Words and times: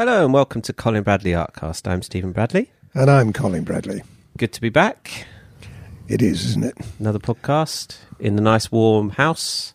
Hello 0.00 0.24
and 0.24 0.32
welcome 0.32 0.62
to 0.62 0.72
Colin 0.72 1.02
Bradley 1.02 1.32
Artcast. 1.32 1.86
I'm 1.86 2.00
Stephen 2.00 2.32
Bradley. 2.32 2.72
And 2.94 3.10
I'm 3.10 3.34
Colin 3.34 3.64
Bradley. 3.64 4.02
Good 4.38 4.50
to 4.54 4.60
be 4.62 4.70
back. 4.70 5.26
It 6.08 6.22
is, 6.22 6.42
isn't 6.46 6.64
it? 6.64 6.78
Another 6.98 7.18
podcast 7.18 7.98
in 8.18 8.34
the 8.34 8.40
nice 8.40 8.72
warm 8.72 9.10
house, 9.10 9.74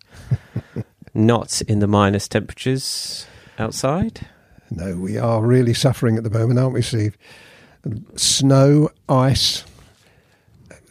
not 1.14 1.62
in 1.62 1.78
the 1.78 1.86
minus 1.86 2.28
temperatures 2.28 3.28
outside. 3.60 4.28
No, 4.72 4.98
we 4.98 5.20
are 5.20 5.44
really 5.44 5.76
suffering 5.76 6.17
at 6.17 6.24
the 6.24 6.31
moment, 6.31 6.57
aren't 6.60 6.73
we, 6.73 6.81
Steve? 6.81 7.15
Snow, 8.15 8.89
ice, 9.07 9.63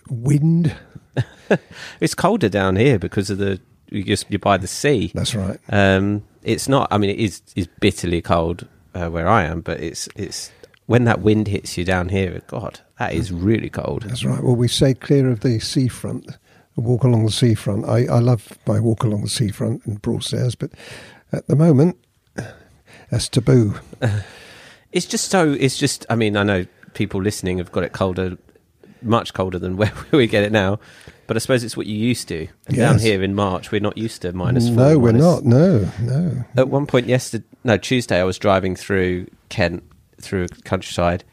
wind. 0.08 0.76
It's 2.00 2.14
colder 2.14 2.48
down 2.48 2.76
here 2.76 3.00
because 3.00 3.30
of 3.30 3.38
the 3.38 3.60
you 3.90 4.04
just 4.04 4.30
you're 4.30 4.38
by 4.38 4.58
the 4.58 4.68
sea. 4.68 5.10
That's 5.12 5.34
right. 5.34 5.58
Um, 5.70 6.22
it's 6.44 6.68
not. 6.68 6.86
I 6.92 6.98
mean, 6.98 7.10
it 7.10 7.18
is 7.18 7.42
is 7.56 7.66
bitterly 7.80 8.22
cold 8.22 8.68
uh, 8.94 9.08
where 9.08 9.28
I 9.28 9.44
am, 9.44 9.60
but 9.60 9.80
it's 9.80 10.08
it's 10.16 10.50
when 10.86 11.04
that 11.04 11.20
wind 11.20 11.48
hits 11.48 11.76
you 11.76 11.84
down 11.84 12.08
here. 12.08 12.40
God, 12.46 12.80
that 12.98 13.12
is 13.14 13.32
really 13.32 13.70
cold. 13.70 14.02
That's 14.02 14.24
right. 14.24 14.42
Well, 14.42 14.56
we 14.56 14.68
stayed 14.68 15.00
clear 15.00 15.30
of 15.30 15.40
the 15.40 15.58
seafront, 15.60 16.28
walk 16.76 17.04
along 17.04 17.26
the 17.26 17.32
seafront. 17.32 17.86
I, 17.86 18.06
I 18.06 18.18
love 18.18 18.58
my 18.66 18.80
walk 18.80 19.04
along 19.04 19.22
the 19.22 19.28
seafront 19.28 19.84
in 19.86 19.96
Broadstairs, 19.96 20.54
but 20.54 20.70
at 21.32 21.46
the 21.46 21.56
moment, 21.56 21.96
that's 23.10 23.28
taboo. 23.28 23.74
It's 24.94 25.06
just 25.06 25.28
so. 25.28 25.50
It's 25.50 25.76
just. 25.76 26.06
I 26.08 26.14
mean, 26.14 26.36
I 26.36 26.44
know 26.44 26.66
people 26.94 27.20
listening 27.20 27.58
have 27.58 27.72
got 27.72 27.82
it 27.82 27.92
colder, 27.92 28.38
much 29.02 29.34
colder 29.34 29.58
than 29.58 29.76
where 29.78 29.92
we 30.12 30.28
get 30.28 30.44
it 30.44 30.52
now. 30.52 30.78
But 31.26 31.36
I 31.36 31.40
suppose 31.40 31.64
it's 31.64 31.76
what 31.76 31.86
you 31.86 31.96
used 31.96 32.28
to. 32.28 32.46
And 32.66 32.76
Down 32.76 32.98
here 32.98 33.22
in 33.22 33.34
March, 33.34 33.72
we're 33.72 33.80
not 33.80 33.96
used 33.96 34.22
to 34.22 34.32
minus 34.32 34.68
four. 34.68 34.76
no, 34.76 34.98
we're 34.98 35.12
minus- 35.12 35.42
not. 35.42 35.44
No, 35.44 35.88
no. 36.00 36.44
At 36.56 36.68
one 36.68 36.86
point 36.86 37.06
yesterday, 37.06 37.44
no 37.64 37.76
Tuesday, 37.78 38.20
I 38.20 38.24
was 38.24 38.38
driving 38.38 38.76
through 38.76 39.26
Kent 39.48 39.82
through 40.20 40.48
countryside 40.64 41.24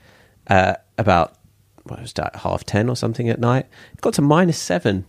uh, 0.47 0.75
about 0.97 1.35
what 1.83 2.01
was 2.01 2.13
that 2.13 2.35
half 2.37 2.63
ten 2.65 2.89
or 2.89 2.95
something 2.95 3.29
at 3.29 3.39
night. 3.39 3.65
It 3.93 4.01
got 4.01 4.13
to 4.15 4.21
minus 4.21 4.57
seven 4.57 5.05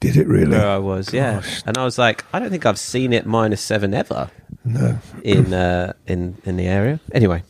Did 0.00 0.16
it 0.16 0.26
really? 0.26 0.50
where 0.50 0.68
I 0.68 0.78
was, 0.78 1.12
yeah, 1.12 1.42
and 1.66 1.76
I 1.78 1.84
was 1.84 1.96
like, 1.98 2.24
I 2.32 2.38
don't 2.38 2.50
think 2.50 2.66
I've 2.66 2.78
seen 2.78 3.12
it 3.12 3.24
minus 3.26 3.60
seven 3.60 3.94
ever 3.94 4.30
No. 4.64 4.98
in 5.22 5.52
uh, 5.54 5.92
in 6.06 6.36
in 6.44 6.56
the 6.56 6.66
area. 6.66 7.00
Anyway, 7.12 7.42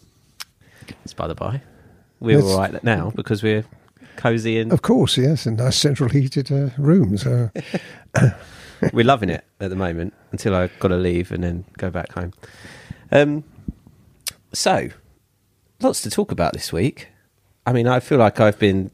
it's 1.04 1.14
by 1.14 1.26
the 1.26 1.34
by. 1.34 1.60
We're 2.20 2.40
all 2.42 2.58
right 2.58 2.82
now 2.84 3.12
because 3.14 3.42
we're 3.42 3.64
cozy 4.18 4.58
and 4.58 4.72
Of 4.72 4.82
course, 4.82 5.16
yes, 5.16 5.46
and 5.46 5.56
nice 5.56 5.76
central 5.76 6.10
heated 6.10 6.52
uh, 6.52 6.68
room. 6.76 7.16
So 7.16 7.50
we're 8.92 9.06
loving 9.06 9.30
it 9.30 9.44
at 9.60 9.70
the 9.70 9.76
moment 9.76 10.12
until 10.32 10.54
I've 10.54 10.78
got 10.78 10.88
to 10.88 10.96
leave 10.96 11.32
and 11.32 11.42
then 11.42 11.64
go 11.78 11.88
back 11.88 12.12
home. 12.12 12.34
Um, 13.10 13.44
so, 14.52 14.88
lots 15.80 16.02
to 16.02 16.10
talk 16.10 16.32
about 16.32 16.52
this 16.52 16.72
week. 16.72 17.08
I 17.66 17.72
mean, 17.72 17.86
I 17.86 18.00
feel 18.00 18.18
like 18.18 18.40
I've 18.40 18.58
been 18.58 18.90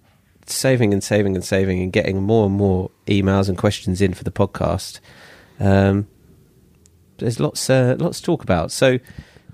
saving 0.46 0.92
and 0.92 1.02
saving 1.02 1.34
and 1.34 1.44
saving 1.44 1.82
and 1.82 1.92
getting 1.92 2.22
more 2.22 2.46
and 2.46 2.54
more 2.54 2.90
emails 3.06 3.48
and 3.48 3.56
questions 3.58 4.00
in 4.00 4.14
for 4.14 4.24
the 4.24 4.30
podcast. 4.30 5.00
Um, 5.58 6.06
there's 7.18 7.40
lots, 7.40 7.68
uh, 7.70 7.96
lots 7.98 8.20
to 8.20 8.24
talk 8.26 8.42
about. 8.42 8.70
So, 8.70 8.98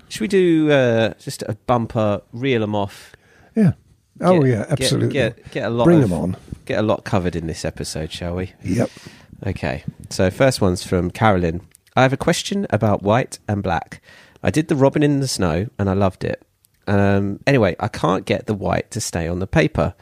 should 0.09 0.21
we 0.21 0.27
do 0.27 0.69
uh, 0.69 1.13
just 1.19 1.43
a 1.43 1.57
bumper, 1.65 2.21
reel 2.33 2.61
them 2.61 2.75
off? 2.75 3.15
yeah. 3.55 3.73
Oh 4.21 4.41
Get- 4.41 4.49
yeah, 4.49 4.59
get- 4.59 4.71
absolutely. 4.71 5.13
Get, 5.13 5.51
get, 5.51 5.65
a 5.65 5.69
lot. 5.69 5.85
Bring 5.85 6.03
of, 6.03 6.09
them 6.09 6.19
on. 6.19 6.37
Get 6.65 6.79
a 6.79 6.83
lot 6.83 7.03
covered 7.03 7.35
in 7.35 7.47
this 7.47 7.65
episode, 7.65 8.11
shall 8.11 8.35
we? 8.35 8.53
Yep. 8.63 8.89
Okay, 9.47 9.83
so 10.09 10.29
first 10.29 10.61
one's 10.61 10.83
from 10.83 11.09
Carolyn. 11.09 11.61
I 11.95 12.03
have 12.03 12.13
a 12.13 12.17
question 12.17 12.67
about 12.69 13.01
white 13.03 13.39
and 13.47 13.63
black. 13.63 14.01
I 14.43 14.51
did 14.51 14.67
the 14.67 14.75
Robin 14.75 15.03
in 15.03 15.19
the 15.19 15.27
Snow 15.27 15.67
and 15.77 15.89
I 15.89 15.93
loved 15.93 16.23
it. 16.23 16.45
Um, 16.87 17.39
anyway, 17.45 17.75
I 17.79 17.87
can't 17.87 18.25
get 18.25 18.45
the 18.45 18.53
white 18.53 18.91
to 18.91 19.01
stay 19.01 19.27
on 19.27 19.39
the 19.39 19.47
paper. 19.47 19.93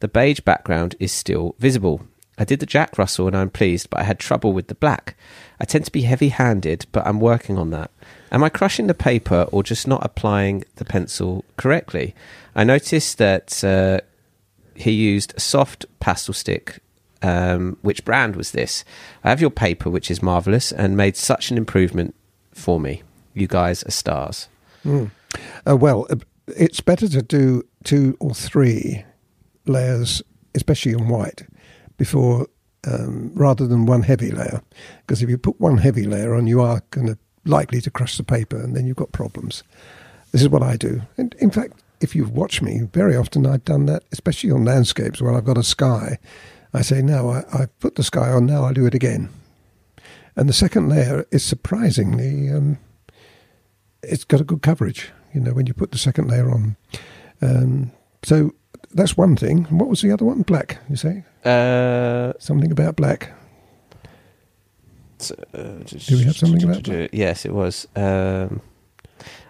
The 0.00 0.08
beige 0.08 0.40
background 0.40 0.94
is 1.00 1.12
still 1.12 1.54
visible. 1.58 2.02
I 2.36 2.44
did 2.44 2.60
the 2.60 2.66
Jack 2.66 2.98
Russell 2.98 3.26
and 3.26 3.36
I'm 3.36 3.50
pleased, 3.50 3.90
but 3.90 4.00
I 4.00 4.04
had 4.04 4.18
trouble 4.18 4.52
with 4.52 4.68
the 4.68 4.74
black. 4.76 5.16
I 5.60 5.64
tend 5.64 5.84
to 5.86 5.92
be 5.92 6.02
heavy 6.02 6.28
handed, 6.28 6.86
but 6.92 7.04
I'm 7.06 7.18
working 7.18 7.58
on 7.58 7.70
that. 7.70 7.90
Am 8.30 8.44
I 8.44 8.48
crushing 8.48 8.86
the 8.86 8.94
paper 8.94 9.48
or 9.50 9.62
just 9.62 9.88
not 9.88 10.04
applying 10.04 10.64
the 10.76 10.84
pencil 10.84 11.44
correctly? 11.56 12.14
I 12.58 12.64
noticed 12.64 13.18
that 13.18 13.62
uh, 13.62 14.00
he 14.74 14.90
used 14.90 15.32
a 15.36 15.40
soft 15.40 15.86
pastel 16.00 16.34
stick. 16.34 16.80
Um, 17.22 17.78
which 17.82 18.04
brand 18.04 18.34
was 18.34 18.50
this? 18.50 18.84
I 19.22 19.28
have 19.28 19.40
your 19.40 19.50
paper, 19.50 19.88
which 19.90 20.10
is 20.10 20.24
marvelous 20.24 20.72
and 20.72 20.96
made 20.96 21.16
such 21.16 21.52
an 21.52 21.56
improvement 21.56 22.16
for 22.52 22.80
me. 22.80 23.04
You 23.32 23.46
guys 23.46 23.84
are 23.84 23.92
stars. 23.92 24.48
Uh, 24.84 25.76
well, 25.76 26.08
uh, 26.10 26.16
it's 26.48 26.80
better 26.80 27.08
to 27.08 27.22
do 27.22 27.62
two 27.84 28.16
or 28.18 28.34
three 28.34 29.04
layers, 29.66 30.20
especially 30.56 30.96
on 30.96 31.06
white, 31.06 31.46
before 31.96 32.48
um, 32.88 33.30
rather 33.34 33.68
than 33.68 33.86
one 33.86 34.02
heavy 34.02 34.32
layer. 34.32 34.62
Because 35.06 35.22
if 35.22 35.30
you 35.30 35.38
put 35.38 35.60
one 35.60 35.78
heavy 35.78 36.06
layer 36.06 36.34
on, 36.34 36.48
you 36.48 36.60
are 36.60 36.82
going 36.90 37.06
to 37.06 37.18
likely 37.44 37.80
to 37.82 37.90
crush 37.90 38.16
the 38.16 38.24
paper, 38.24 38.60
and 38.60 38.74
then 38.74 38.84
you've 38.84 38.96
got 38.96 39.12
problems. 39.12 39.62
This 40.32 40.42
is 40.42 40.48
what 40.48 40.64
I 40.64 40.76
do. 40.76 41.02
And 41.16 41.34
in 41.38 41.52
fact, 41.52 41.74
if 42.00 42.14
you've 42.14 42.30
watched 42.32 42.62
me, 42.62 42.82
very 42.92 43.16
often 43.16 43.46
I've 43.46 43.64
done 43.64 43.86
that, 43.86 44.04
especially 44.12 44.50
on 44.50 44.64
landscapes 44.64 45.20
where 45.20 45.34
I've 45.34 45.44
got 45.44 45.58
a 45.58 45.62
sky. 45.62 46.18
I 46.74 46.82
say, 46.82 47.00
no, 47.02 47.30
I, 47.30 47.44
I've 47.52 47.78
put 47.80 47.94
the 47.96 48.02
sky 48.02 48.30
on, 48.30 48.46
now 48.46 48.64
I'll 48.64 48.74
do 48.74 48.86
it 48.86 48.94
again. 48.94 49.30
And 50.36 50.48
the 50.48 50.52
second 50.52 50.88
layer 50.88 51.26
is 51.30 51.42
surprisingly 51.44 52.48
um, 52.50 52.78
it's 54.02 54.24
got 54.24 54.40
a 54.40 54.44
good 54.44 54.62
coverage. 54.62 55.10
You 55.34 55.40
know, 55.40 55.52
when 55.52 55.66
you 55.66 55.74
put 55.74 55.90
the 55.92 55.98
second 55.98 56.28
layer 56.28 56.50
on. 56.50 56.76
Um, 57.42 57.90
so 58.22 58.54
that's 58.92 59.16
one 59.16 59.36
thing. 59.36 59.64
What 59.64 59.88
was 59.88 60.00
the 60.00 60.10
other 60.12 60.24
one? 60.24 60.42
Black. 60.42 60.78
You 60.88 60.96
say 60.96 61.24
Uh, 61.44 62.32
something 62.38 62.70
about 62.72 62.96
black. 62.96 63.32
so, 65.18 65.34
uh, 65.54 65.82
Do 65.84 66.16
we 66.16 66.24
have 66.24 66.36
something 66.36 66.62
about? 66.62 66.88
Yes, 67.12 67.44
it 67.44 67.52
was. 67.52 67.86
Um, 67.96 68.60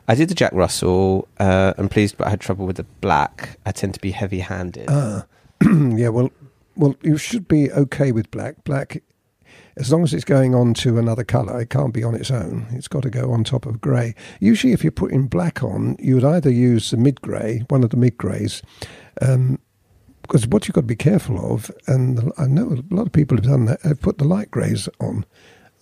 I 0.08 0.14
did 0.14 0.30
the 0.30 0.34
Jack 0.34 0.52
Russell. 0.54 1.28
Uh, 1.38 1.74
I'm 1.76 1.90
pleased, 1.90 2.16
but 2.16 2.26
I 2.26 2.30
had 2.30 2.40
trouble 2.40 2.66
with 2.66 2.76
the 2.76 2.84
black. 3.02 3.58
I 3.66 3.72
tend 3.72 3.92
to 3.94 4.00
be 4.00 4.10
heavy-handed. 4.10 4.86
Ah, 4.88 5.26
yeah. 5.62 6.08
Well, 6.08 6.30
well, 6.76 6.96
you 7.02 7.18
should 7.18 7.46
be 7.46 7.70
okay 7.70 8.10
with 8.10 8.30
black. 8.30 8.64
Black, 8.64 9.02
as 9.76 9.92
long 9.92 10.02
as 10.02 10.14
it's 10.14 10.24
going 10.24 10.54
on 10.54 10.72
to 10.74 10.98
another 10.98 11.24
colour, 11.24 11.60
it 11.60 11.68
can't 11.68 11.92
be 11.92 12.02
on 12.02 12.14
its 12.14 12.30
own. 12.30 12.66
It's 12.70 12.88
got 12.88 13.02
to 13.02 13.10
go 13.10 13.32
on 13.32 13.44
top 13.44 13.66
of 13.66 13.82
grey. 13.82 14.14
Usually, 14.40 14.72
if 14.72 14.82
you're 14.82 14.90
putting 14.90 15.26
black 15.26 15.62
on, 15.62 15.96
you 15.98 16.14
would 16.14 16.24
either 16.24 16.50
use 16.50 16.90
the 16.90 16.96
mid 16.96 17.20
grey, 17.20 17.64
one 17.68 17.84
of 17.84 17.90
the 17.90 17.98
mid 17.98 18.16
greys. 18.16 18.62
Um, 19.20 19.58
because 20.22 20.46
what 20.46 20.68
you've 20.68 20.74
got 20.74 20.82
to 20.82 20.86
be 20.86 20.96
careful 20.96 21.54
of, 21.54 21.70
and 21.86 22.32
I 22.36 22.46
know 22.46 22.66
a 22.90 22.94
lot 22.94 23.06
of 23.06 23.12
people 23.12 23.36
have 23.38 23.46
done 23.46 23.64
that, 23.64 23.80
have 23.82 24.00
put 24.00 24.18
the 24.18 24.24
light 24.24 24.50
greys 24.50 24.88
on, 25.00 25.24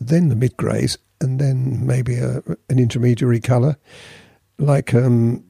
then 0.00 0.28
the 0.28 0.36
mid 0.36 0.56
greys, 0.56 0.98
and 1.20 1.38
then 1.40 1.86
maybe 1.86 2.16
a, 2.16 2.42
an 2.68 2.78
intermediary 2.78 3.40
colour, 3.40 3.76
like 4.58 4.94
um, 4.94 5.42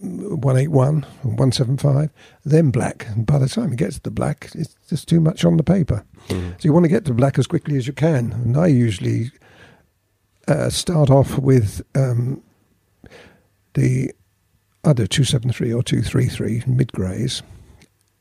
181 0.00 1.04
or 1.24 1.30
175, 1.30 2.10
then 2.44 2.70
black. 2.70 3.06
And 3.08 3.26
by 3.26 3.38
the 3.38 3.48
time 3.48 3.70
you 3.70 3.76
get 3.76 3.92
to 3.92 4.00
the 4.02 4.10
black, 4.10 4.50
it's 4.54 4.76
just 4.88 5.08
too 5.08 5.20
much 5.20 5.44
on 5.44 5.56
the 5.56 5.62
paper. 5.62 6.04
Mhm. 6.28 6.52
So 6.52 6.58
you 6.62 6.72
want 6.72 6.84
to 6.84 6.88
get 6.90 7.04
to 7.06 7.14
black 7.14 7.38
as 7.38 7.46
quickly 7.46 7.76
as 7.76 7.86
you 7.86 7.92
can. 7.92 8.32
And 8.32 8.56
I 8.56 8.66
usually 8.66 9.30
uh, 10.48 10.70
start 10.70 11.10
off 11.10 11.38
with 11.38 11.82
um, 11.94 12.42
the 13.74 14.12
either 14.84 15.06
273 15.06 15.72
or 15.72 15.82
233 15.82 16.62
mid 16.66 16.92
greys, 16.92 17.42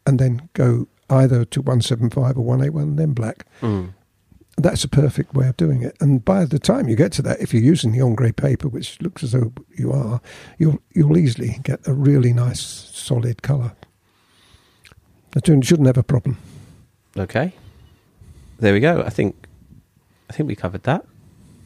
and 0.08 0.18
then 0.20 0.50
go 0.54 0.88
either 1.10 1.46
to 1.46 1.62
175 1.62 2.38
or 2.38 2.42
181, 2.44 2.96
then 2.96 3.14
black. 3.14 3.46
Mm. 3.62 3.94
That's 4.58 4.86
a 4.86 4.88
perfect 4.88 5.34
way 5.34 5.50
of 5.50 5.58
doing 5.58 5.84
it. 5.84 5.98
And 6.00 6.24
by 6.24 6.46
the 6.46 6.60
time 6.60 6.88
you 6.88 6.96
get 6.96 7.12
to 7.14 7.22
that, 7.24 7.42
if 7.42 7.54
you're 7.54 7.62
using 7.62 7.92
the 7.92 8.02
on 8.02 8.16
grey 8.16 8.32
paper, 8.32 8.70
which 8.70 9.02
looks 9.02 9.22
as 9.22 9.34
though 9.34 9.52
you 9.78 9.92
are, 9.92 10.22
you'll 10.58 10.80
you'll 10.94 11.18
easily 11.18 11.60
get 11.64 11.86
a 11.88 11.94
really 11.94 12.32
nice 12.32 12.62
solid 12.62 13.42
colour. 13.42 13.74
You 15.46 15.62
shouldn't 15.62 15.88
have 15.88 15.98
a 15.98 16.04
problem. 16.04 16.38
Okay. 17.18 17.52
There 18.60 18.72
we 18.72 18.80
go. 18.80 19.02
I 19.02 19.10
think 19.10 19.36
I 20.30 20.34
think 20.34 20.48
we 20.48 20.56
covered 20.56 20.84
that 20.84 21.06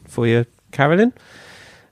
for 0.06 0.26
you, 0.26 0.44
Carolyn. 0.72 1.12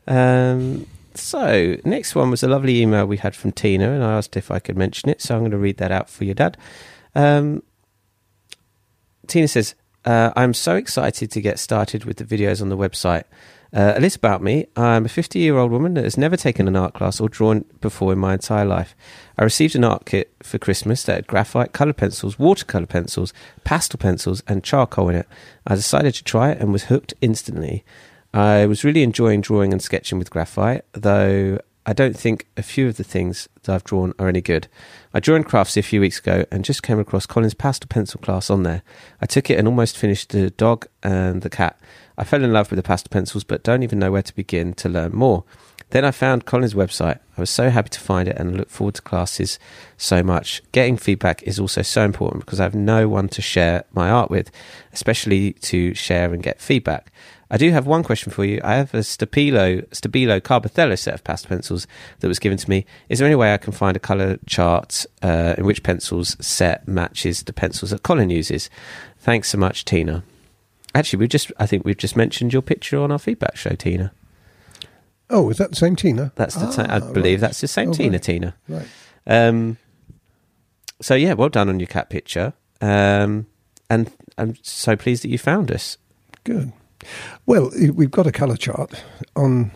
Um, 0.08 0.86
so 1.14 1.76
next 1.84 2.14
one 2.14 2.30
was 2.30 2.42
a 2.42 2.48
lovely 2.48 2.80
email 2.80 3.06
we 3.06 3.16
had 3.18 3.36
from 3.36 3.52
Tina, 3.52 3.92
and 3.92 4.02
I 4.02 4.16
asked 4.16 4.36
if 4.36 4.50
I 4.50 4.58
could 4.58 4.76
mention 4.76 5.08
it. 5.08 5.22
So 5.22 5.34
I'm 5.34 5.42
going 5.42 5.50
to 5.52 5.58
read 5.58 5.76
that 5.78 5.92
out 5.92 6.10
for 6.10 6.24
you, 6.24 6.34
Dad. 6.34 6.56
Um, 7.14 7.62
Tina 9.26 9.48
says, 9.48 9.74
uh, 10.08 10.32
"I'm 10.36 10.54
so 10.54 10.76
excited 10.76 11.30
to 11.30 11.40
get 11.40 11.58
started 11.58 12.04
with 12.04 12.16
the 12.16 12.24
videos 12.24 12.62
on 12.62 12.68
the 12.68 12.76
website." 12.76 13.24
Uh, 13.70 13.92
a 13.96 14.00
little 14.00 14.18
about 14.18 14.42
me. 14.42 14.66
I'm 14.76 15.04
a 15.04 15.08
50 15.08 15.38
year 15.38 15.58
old 15.58 15.70
woman 15.70 15.94
that 15.94 16.04
has 16.04 16.16
never 16.16 16.36
taken 16.36 16.66
an 16.68 16.76
art 16.76 16.94
class 16.94 17.20
or 17.20 17.28
drawn 17.28 17.66
before 17.80 18.12
in 18.14 18.18
my 18.18 18.32
entire 18.32 18.64
life. 18.64 18.96
I 19.36 19.44
received 19.44 19.76
an 19.76 19.84
art 19.84 20.06
kit 20.06 20.34
for 20.42 20.58
Christmas 20.58 21.02
that 21.02 21.16
had 21.16 21.26
graphite, 21.26 21.72
colour 21.72 21.92
pencils, 21.92 22.38
watercolour 22.38 22.86
pencils, 22.86 23.34
pastel 23.64 23.98
pencils, 23.98 24.42
and 24.48 24.64
charcoal 24.64 25.10
in 25.10 25.16
it. 25.16 25.28
I 25.66 25.74
decided 25.74 26.14
to 26.14 26.24
try 26.24 26.50
it 26.52 26.60
and 26.60 26.72
was 26.72 26.84
hooked 26.84 27.12
instantly. 27.20 27.84
I 28.32 28.66
was 28.66 28.84
really 28.84 29.02
enjoying 29.02 29.42
drawing 29.42 29.72
and 29.72 29.82
sketching 29.82 30.18
with 30.18 30.30
graphite, 30.30 30.84
though 30.92 31.58
I 31.88 31.94
don't 31.94 32.14
think 32.14 32.46
a 32.54 32.62
few 32.62 32.86
of 32.86 32.98
the 32.98 33.02
things 33.02 33.48
that 33.62 33.74
I've 33.74 33.82
drawn 33.82 34.12
are 34.18 34.28
any 34.28 34.42
good. 34.42 34.68
I 35.14 35.20
in 35.20 35.42
Craftsy 35.42 35.80
a 35.80 35.82
few 35.82 36.02
weeks 36.02 36.18
ago 36.18 36.44
and 36.50 36.62
just 36.62 36.82
came 36.82 36.98
across 36.98 37.24
Colin's 37.24 37.54
pastel 37.54 37.88
pencil 37.88 38.20
class 38.20 38.50
on 38.50 38.62
there. 38.62 38.82
I 39.22 39.26
took 39.26 39.48
it 39.48 39.58
and 39.58 39.66
almost 39.66 39.96
finished 39.96 40.28
the 40.28 40.50
dog 40.50 40.86
and 41.02 41.40
the 41.40 41.48
cat. 41.48 41.80
I 42.18 42.24
fell 42.24 42.44
in 42.44 42.52
love 42.52 42.70
with 42.70 42.76
the 42.76 42.82
pastel 42.82 43.08
pencils, 43.10 43.42
but 43.42 43.62
don't 43.62 43.82
even 43.82 43.98
know 43.98 44.12
where 44.12 44.20
to 44.20 44.34
begin 44.34 44.74
to 44.74 44.90
learn 44.90 45.12
more. 45.12 45.44
Then 45.90 46.04
I 46.04 46.10
found 46.10 46.44
Colin's 46.44 46.74
website. 46.74 47.18
I 47.36 47.40
was 47.40 47.50
so 47.50 47.70
happy 47.70 47.88
to 47.90 48.00
find 48.00 48.28
it 48.28 48.36
and 48.36 48.56
look 48.56 48.68
forward 48.68 48.96
to 48.96 49.02
classes 49.02 49.58
so 49.96 50.22
much. 50.22 50.62
Getting 50.72 50.96
feedback 50.96 51.42
is 51.44 51.58
also 51.58 51.82
so 51.82 52.04
important 52.04 52.44
because 52.44 52.60
I 52.60 52.64
have 52.64 52.74
no 52.74 53.08
one 53.08 53.28
to 53.30 53.40
share 53.40 53.84
my 53.92 54.10
art 54.10 54.30
with, 54.30 54.50
especially 54.92 55.54
to 55.54 55.94
share 55.94 56.34
and 56.34 56.42
get 56.42 56.60
feedback. 56.60 57.10
I 57.50 57.56
do 57.56 57.70
have 57.70 57.86
one 57.86 58.02
question 58.02 58.30
for 58.30 58.44
you. 58.44 58.60
I 58.62 58.74
have 58.74 58.92
a 58.92 58.98
Stabilo, 58.98 59.86
Stabilo 59.88 60.40
Carbothello 60.40 60.98
set 60.98 61.14
of 61.14 61.24
pastel 61.24 61.48
pencils 61.48 61.86
that 62.20 62.28
was 62.28 62.38
given 62.38 62.58
to 62.58 62.68
me. 62.68 62.84
Is 63.08 63.18
there 63.18 63.26
any 63.26 63.36
way 63.36 63.54
I 63.54 63.56
can 63.56 63.72
find 63.72 63.96
a 63.96 64.00
colour 64.00 64.38
chart 64.46 65.06
uh, 65.22 65.54
in 65.56 65.64
which 65.64 65.82
pencils 65.82 66.36
set 66.44 66.86
matches 66.86 67.42
the 67.42 67.54
pencils 67.54 67.92
that 67.92 68.02
Colin 68.02 68.28
uses? 68.28 68.68
Thanks 69.18 69.48
so 69.48 69.56
much, 69.56 69.86
Tina. 69.86 70.24
Actually, 70.94 71.20
we 71.20 71.28
just 71.28 71.50
I 71.58 71.66
think 71.66 71.84
we've 71.84 71.96
just 71.96 72.16
mentioned 72.16 72.52
your 72.52 72.62
picture 72.62 72.98
on 72.98 73.10
our 73.10 73.18
feedback 73.18 73.56
show, 73.56 73.70
Tina. 73.70 74.12
Oh, 75.30 75.50
is 75.50 75.58
that 75.58 75.70
the 75.70 75.76
same 75.76 75.94
Tina? 75.96 76.32
That's 76.36 76.54
the 76.54 76.66
ti- 76.70 76.82
I 76.90 76.96
Ah, 76.98 77.12
believe 77.12 77.40
right. 77.42 77.48
that's 77.48 77.60
the 77.60 77.68
same 77.68 77.90
Oh, 77.90 77.92
Tina, 77.92 78.12
right. 78.12 78.22
Tina. 78.22 78.54
Right. 78.68 78.86
Um, 79.26 79.76
so 81.00 81.14
yeah, 81.14 81.34
well 81.34 81.48
done 81.50 81.68
on 81.68 81.78
your 81.80 81.86
cat 81.86 82.08
picture. 82.10 82.54
Um, 82.80 83.46
and 83.90 84.10
I'm 84.38 84.54
so 84.62 84.96
pleased 84.96 85.22
that 85.24 85.28
you 85.28 85.38
found 85.38 85.70
us. 85.70 85.98
Good. 86.44 86.72
Well, 87.46 87.70
we've 87.94 88.10
got 88.10 88.26
a 88.26 88.32
colour 88.32 88.56
chart 88.56 89.02
on 89.36 89.70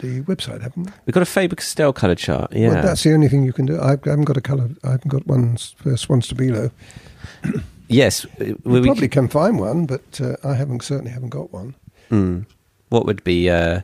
the 0.00 0.22
website, 0.22 0.62
haven't 0.62 0.84
we? 0.86 0.92
We've 1.06 1.14
got 1.14 1.22
a 1.22 1.26
Faber 1.26 1.56
Castell 1.56 1.92
colour 1.92 2.14
chart. 2.14 2.52
Yeah. 2.52 2.68
Well, 2.70 2.82
that's 2.82 3.02
the 3.02 3.12
only 3.14 3.28
thing 3.28 3.44
you 3.44 3.52
can 3.52 3.66
do. 3.66 3.80
I 3.80 3.90
haven't 3.90 4.24
got 4.24 4.36
a 4.36 4.40
colour. 4.40 4.70
I 4.84 4.92
haven't 4.92 5.08
got 5.10 5.26
one 5.26 5.56
for 5.76 5.96
Swan 5.96 6.20
Stabilo. 6.22 6.70
yes. 7.88 8.24
uh, 8.24 8.28
We 8.38 8.54
we- 8.64 8.80
we 8.80 8.86
probably 8.86 9.08
can 9.08 9.28
find 9.28 9.58
one, 9.58 9.86
but 9.86 10.20
uh, 10.20 10.36
I 10.44 10.54
haven't 10.54 10.82
certainly 10.82 11.10
haven't 11.10 11.30
got 11.30 11.52
one. 11.52 11.74
Mm. 12.10 12.46
What 12.88 13.06
would 13.06 13.22
be? 13.24 13.50
Uh, 13.50 13.82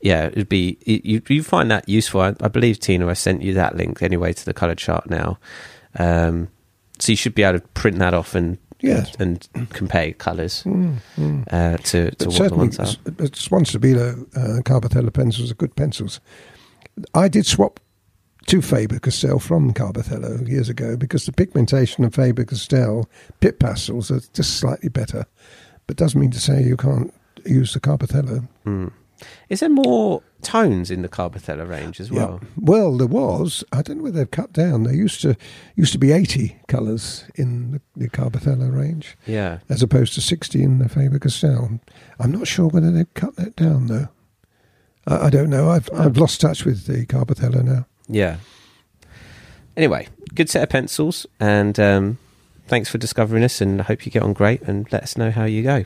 yeah, 0.00 0.26
it'd 0.26 0.48
be. 0.48 0.78
You 0.84 1.22
you 1.28 1.42
find 1.42 1.70
that 1.70 1.88
useful? 1.88 2.20
I, 2.20 2.34
I 2.40 2.48
believe 2.48 2.78
Tina, 2.80 3.06
I 3.08 3.14
sent 3.14 3.42
you 3.42 3.54
that 3.54 3.76
link 3.76 4.02
anyway 4.02 4.32
to 4.32 4.44
the 4.44 4.54
color 4.54 4.74
chart 4.74 5.08
now. 5.10 5.38
Um, 5.98 6.48
so 6.98 7.12
you 7.12 7.16
should 7.16 7.34
be 7.34 7.42
able 7.42 7.60
to 7.60 7.66
print 7.68 7.98
that 7.98 8.14
off 8.14 8.34
and 8.34 8.58
Yes. 8.80 9.14
and 9.18 9.48
compare 9.70 10.12
colors 10.12 10.62
Mm, 10.64 10.96
mm. 11.18 11.44
uh, 11.50 11.78
to 11.78 12.10
to 12.16 12.28
what 12.28 12.48
the 12.50 12.54
ones 12.56 12.78
are. 12.78 12.82
s- 12.86 12.96
but 12.96 13.34
Swan 13.34 13.64
Stabilo 13.64 14.26
uh, 14.36 14.60
Carbothello 14.62 15.10
pencils 15.12 15.50
are 15.50 15.54
good 15.54 15.74
pencils. 15.76 16.20
I 17.14 17.28
did 17.28 17.46
swap 17.46 17.80
to 18.48 18.60
Faber 18.62 18.98
Castell 18.98 19.38
from 19.38 19.72
Carbothello 19.72 20.46
years 20.46 20.68
ago 20.68 20.94
because 20.96 21.24
the 21.24 21.32
pigmentation 21.32 22.04
of 22.04 22.14
Faber 22.14 22.44
Castell 22.44 23.08
pit 23.40 23.58
pastels 23.58 24.10
are 24.10 24.20
just 24.34 24.58
slightly 24.58 24.90
better. 24.90 25.24
But 25.86 25.96
doesn't 25.96 26.20
mean 26.20 26.30
to 26.32 26.40
say 26.40 26.62
you 26.62 26.76
can't 26.76 27.12
use 27.46 27.72
the 27.72 27.80
Carbothello. 27.80 28.46
Mm. 28.66 28.92
Is 29.48 29.60
there 29.60 29.68
more 29.70 30.22
tones 30.42 30.90
in 30.90 31.02
the 31.02 31.08
Carbothello 31.08 31.68
range 31.68 32.00
as 32.00 32.10
well? 32.10 32.40
Yeah. 32.42 32.48
Well, 32.58 32.96
there 32.98 33.06
was. 33.06 33.64
I 33.72 33.82
don't 33.82 33.98
know 33.98 34.04
whether 34.04 34.18
they've 34.18 34.30
cut 34.30 34.52
down. 34.52 34.82
There 34.82 34.94
used 34.94 35.22
to 35.22 35.36
used 35.74 35.92
to 35.92 35.98
be 35.98 36.12
eighty 36.12 36.56
colours 36.68 37.24
in 37.34 37.72
the, 37.72 37.80
the 37.96 38.08
range, 38.70 39.16
Yeah. 39.26 39.58
as 39.68 39.82
opposed 39.82 40.14
to 40.14 40.20
sixty 40.20 40.62
in 40.62 40.78
the 40.78 40.88
Faber 40.88 41.18
Castell. 41.18 41.80
I'm 42.18 42.32
not 42.32 42.46
sure 42.46 42.66
whether 42.68 42.90
they've 42.90 43.12
cut 43.14 43.36
that 43.36 43.56
down 43.56 43.86
though. 43.86 44.08
I, 45.06 45.26
I 45.26 45.30
don't 45.30 45.50
know. 45.50 45.70
I've 45.70 45.88
I've 45.94 46.16
lost 46.18 46.40
touch 46.40 46.64
with 46.64 46.86
the 46.86 47.06
Carbothello 47.06 47.62
now. 47.64 47.86
Yeah. 48.08 48.36
Anyway, 49.76 50.08
good 50.34 50.48
set 50.48 50.62
of 50.62 50.68
pencils, 50.70 51.26
and 51.38 51.78
um, 51.78 52.18
thanks 52.66 52.88
for 52.88 52.98
discovering 52.98 53.44
us. 53.44 53.60
And 53.60 53.80
I 53.80 53.84
hope 53.84 54.06
you 54.06 54.12
get 54.12 54.22
on 54.22 54.32
great, 54.32 54.62
and 54.62 54.90
let 54.92 55.02
us 55.02 55.16
know 55.16 55.30
how 55.30 55.44
you 55.44 55.62
go. 55.62 55.84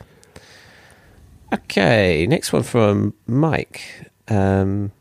Okay, 1.53 2.25
next 2.27 2.53
one 2.53 2.63
from 2.63 3.13
Mike. 3.27 3.81
Um, 4.27 4.91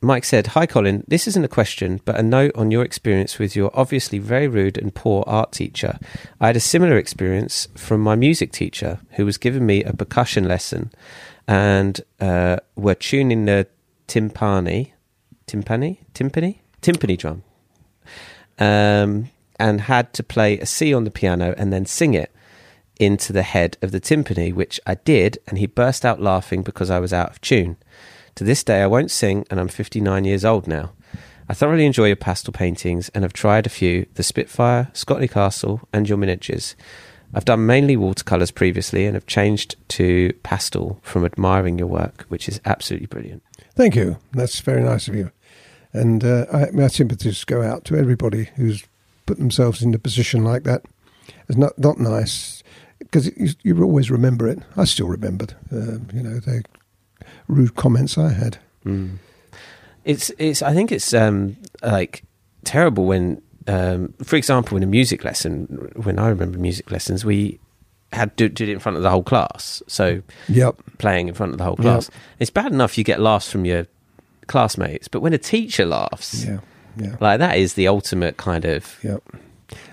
Mike 0.00 0.24
said, 0.24 0.48
Hi, 0.48 0.66
Colin. 0.66 1.04
This 1.06 1.28
isn't 1.28 1.44
a 1.44 1.48
question, 1.48 2.00
but 2.04 2.18
a 2.18 2.24
note 2.24 2.50
on 2.56 2.72
your 2.72 2.82
experience 2.82 3.38
with 3.38 3.54
your 3.54 3.70
obviously 3.72 4.18
very 4.18 4.48
rude 4.48 4.76
and 4.76 4.92
poor 4.92 5.22
art 5.28 5.52
teacher. 5.52 5.98
I 6.40 6.48
had 6.48 6.56
a 6.56 6.60
similar 6.60 6.96
experience 6.96 7.68
from 7.76 8.00
my 8.00 8.16
music 8.16 8.50
teacher, 8.50 8.98
who 9.12 9.24
was 9.24 9.38
giving 9.38 9.64
me 9.64 9.84
a 9.84 9.92
percussion 9.92 10.48
lesson 10.48 10.90
and 11.46 12.00
uh, 12.20 12.56
were 12.74 12.96
tuning 12.96 13.44
the 13.44 13.68
timpani, 14.08 14.90
timpani, 15.46 15.98
timpani, 16.14 16.58
timpani 16.82 17.16
drum, 17.16 17.44
um, 18.58 19.30
and 19.60 19.82
had 19.82 20.12
to 20.14 20.24
play 20.24 20.58
a 20.58 20.66
C 20.66 20.92
on 20.92 21.04
the 21.04 21.12
piano 21.12 21.54
and 21.56 21.72
then 21.72 21.86
sing 21.86 22.14
it 22.14 22.31
into 23.02 23.32
the 23.32 23.42
head 23.42 23.76
of 23.82 23.90
the 23.90 24.00
timpani, 24.00 24.54
which 24.54 24.80
I 24.86 24.94
did, 24.94 25.38
and 25.48 25.58
he 25.58 25.66
burst 25.66 26.04
out 26.04 26.20
laughing 26.20 26.62
because 26.62 26.88
I 26.88 27.00
was 27.00 27.12
out 27.12 27.30
of 27.30 27.40
tune. 27.40 27.76
To 28.36 28.44
this 28.44 28.62
day, 28.62 28.80
I 28.80 28.86
won't 28.86 29.10
sing, 29.10 29.44
and 29.50 29.58
I'm 29.58 29.68
59 29.68 30.24
years 30.24 30.44
old 30.44 30.66
now. 30.68 30.92
I 31.48 31.54
thoroughly 31.54 31.84
enjoy 31.84 32.06
your 32.06 32.16
pastel 32.16 32.52
paintings 32.52 33.08
and 33.10 33.24
have 33.24 33.32
tried 33.32 33.66
a 33.66 33.70
few 33.70 34.06
the 34.14 34.22
Spitfire, 34.22 34.90
Scotney 34.94 35.28
Castle, 35.28 35.80
and 35.92 36.08
your 36.08 36.16
miniatures. 36.16 36.76
I've 37.34 37.44
done 37.44 37.66
mainly 37.66 37.96
watercolours 37.96 38.50
previously 38.50 39.04
and 39.06 39.14
have 39.14 39.26
changed 39.26 39.76
to 39.88 40.32
pastel 40.44 41.00
from 41.02 41.24
admiring 41.24 41.78
your 41.78 41.88
work, 41.88 42.24
which 42.28 42.48
is 42.48 42.60
absolutely 42.64 43.06
brilliant. 43.06 43.42
Thank 43.74 43.96
you. 43.96 44.18
That's 44.32 44.60
very 44.60 44.82
nice 44.82 45.08
of 45.08 45.14
you. 45.14 45.32
And 45.92 46.24
uh, 46.24 46.46
I, 46.52 46.70
my 46.70 46.86
sympathies 46.86 47.44
go 47.44 47.62
out 47.62 47.84
to 47.86 47.96
everybody 47.96 48.50
who's 48.56 48.84
put 49.26 49.38
themselves 49.38 49.82
in 49.82 49.94
a 49.94 49.98
position 49.98 50.44
like 50.44 50.62
that. 50.64 50.84
It's 51.48 51.58
not 51.58 51.78
not 51.78 51.98
nice 51.98 52.61
because 53.04 53.26
you, 53.36 53.50
you 53.62 53.82
always 53.82 54.10
remember 54.10 54.48
it. 54.48 54.58
I 54.76 54.84
still 54.84 55.08
remembered. 55.08 55.54
Uh, 55.72 55.98
you 56.12 56.22
know 56.22 56.38
the 56.40 56.62
rude 57.48 57.74
comments 57.76 58.16
I 58.18 58.32
had. 58.32 58.58
Mm. 58.84 59.18
It's 60.04 60.30
it's. 60.38 60.62
I 60.62 60.72
think 60.74 60.90
it's 60.92 61.12
um 61.14 61.56
like 61.82 62.24
terrible 62.64 63.04
when, 63.04 63.40
um, 63.66 64.14
for 64.24 64.36
example, 64.36 64.76
in 64.76 64.82
a 64.82 64.86
music 64.86 65.24
lesson. 65.24 65.90
When 66.02 66.18
I 66.18 66.28
remember 66.28 66.58
music 66.58 66.90
lessons, 66.90 67.24
we 67.24 67.58
had 68.12 68.36
to 68.36 68.48
did 68.48 68.68
it 68.68 68.72
in 68.72 68.78
front 68.78 68.96
of 68.96 69.02
the 69.02 69.10
whole 69.10 69.22
class. 69.22 69.82
So 69.86 70.22
Yep. 70.48 70.76
playing 70.98 71.28
in 71.28 71.34
front 71.34 71.52
of 71.52 71.58
the 71.58 71.64
whole 71.64 71.76
class, 71.76 72.10
it's 72.38 72.50
bad 72.50 72.72
enough 72.72 72.98
you 72.98 73.04
get 73.04 73.20
laughs 73.20 73.50
from 73.50 73.64
your 73.64 73.86
classmates, 74.48 75.08
but 75.08 75.20
when 75.22 75.32
a 75.32 75.38
teacher 75.38 75.86
laughs, 75.86 76.44
Yeah. 76.44 76.58
Yeah. 76.98 77.16
like 77.20 77.38
that 77.38 77.56
is 77.56 77.72
the 77.74 77.88
ultimate 77.88 78.36
kind 78.36 78.64
of 78.66 78.98
Yep. 79.02 79.22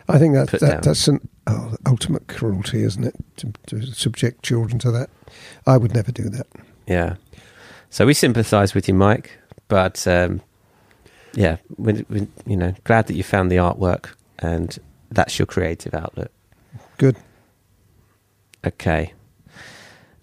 I 0.09 0.17
think 0.17 0.33
that, 0.33 0.49
that 0.59 0.83
that's 0.83 1.07
an 1.07 1.27
oh, 1.47 1.75
ultimate 1.85 2.27
cruelty, 2.27 2.83
isn't 2.83 3.03
it? 3.03 3.15
To, 3.37 3.53
to 3.67 3.85
subject 3.93 4.43
children 4.43 4.79
to 4.79 4.91
that. 4.91 5.09
I 5.67 5.77
would 5.77 5.93
never 5.93 6.11
do 6.11 6.29
that. 6.29 6.47
yeah. 6.87 7.15
So 7.91 8.05
we 8.05 8.13
sympathise 8.13 8.75
with 8.75 8.87
you, 8.87 8.93
Mike, 8.93 9.31
but 9.67 10.05
um, 10.07 10.41
yeah, 11.33 11.57
we, 11.77 12.05
we, 12.09 12.27
you 12.45 12.55
know, 12.57 12.73
glad 12.83 13.07
that 13.07 13.15
you 13.15 13.23
found 13.23 13.51
the 13.51 13.55
artwork 13.55 14.09
and 14.39 14.77
that's 15.11 15.39
your 15.39 15.45
creative 15.45 15.93
outlet. 15.93 16.31
Good. 16.97 17.17
Okay. 18.65 19.13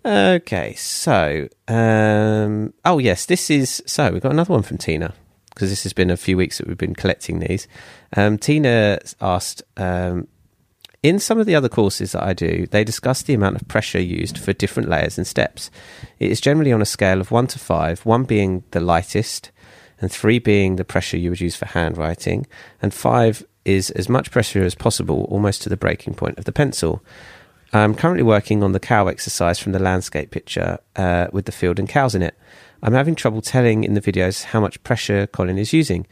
Okay, 0.05 0.75
so 0.75 1.49
um 1.66 2.73
oh 2.85 2.99
yes, 2.99 3.26
this 3.26 3.50
is 3.50 3.83
so 3.87 4.12
we've 4.12 4.23
got 4.23 4.31
another 4.31 4.52
one 4.52 4.62
from 4.62 4.78
Tina 4.78 5.14
because 5.56 5.70
this 5.70 5.82
has 5.84 5.94
been 5.94 6.10
a 6.10 6.16
few 6.16 6.36
weeks 6.36 6.58
that 6.58 6.68
we've 6.68 6.76
been 6.76 6.94
collecting 6.94 7.40
these. 7.40 7.66
Um 8.14 8.36
Tina 8.38 9.00
asked 9.20 9.62
um 9.76 10.28
in 11.02 11.18
some 11.20 11.38
of 11.38 11.46
the 11.46 11.54
other 11.54 11.68
courses 11.68 12.12
that 12.12 12.25
I 12.25 12.32
do, 12.32 12.66
they 12.66 12.82
discuss 12.82 13.22
the 13.22 13.34
amount 13.34 13.56
of 13.56 13.68
pressure 13.68 14.00
used 14.00 14.38
for 14.38 14.52
different 14.52 14.88
layers 14.88 15.16
and 15.16 15.26
steps. 15.26 15.70
It 16.18 16.32
is 16.32 16.40
generally 16.40 16.72
on 16.72 16.82
a 16.82 16.86
scale 16.86 17.20
of 17.20 17.30
1 17.30 17.46
to 17.48 17.60
5, 17.60 18.04
1 18.04 18.25
being 18.25 18.64
the 18.72 18.80
lightest 18.80 19.52
and 20.00 20.10
3 20.10 20.40
being 20.40 20.76
the 20.76 20.84
pressure 20.84 21.16
you 21.16 21.30
would 21.30 21.40
use 21.40 21.54
for 21.54 21.66
handwriting, 21.66 22.46
and 22.82 22.92
5 22.92 23.46
is 23.64 23.90
as 23.90 24.08
much 24.08 24.32
pressure 24.32 24.64
as 24.64 24.75
possible, 24.75 25.28
almost 25.30 25.62
to 25.62 25.68
the 25.68 25.76
breaking 25.76 26.14
point 26.14 26.38
of 26.38 26.44
the 26.44 26.52
pencil. 26.52 27.04
I'm 27.72 27.94
currently 27.94 28.22
working 28.22 28.62
on 28.62 28.72
the 28.72 28.80
cow 28.80 29.06
exercise 29.06 29.58
from 29.58 29.72
the 29.72 29.78
landscape 29.78 30.30
picture 30.30 30.78
uh, 30.96 31.28
with 31.32 31.46
the 31.46 31.52
field 31.52 31.78
and 31.78 31.88
cows 31.88 32.14
in 32.14 32.22
it. 32.22 32.34
I'm 32.83 32.92
having 32.92 33.14
trouble 33.14 33.40
telling 33.42 33.85
in 33.85 33.95
the 33.95 34.00
videos 34.00 34.45
how 34.45 34.61
much 34.61 34.83
pressure 34.83 35.26
Colin 35.26 35.59
is 35.59 35.73
using. 35.73 36.06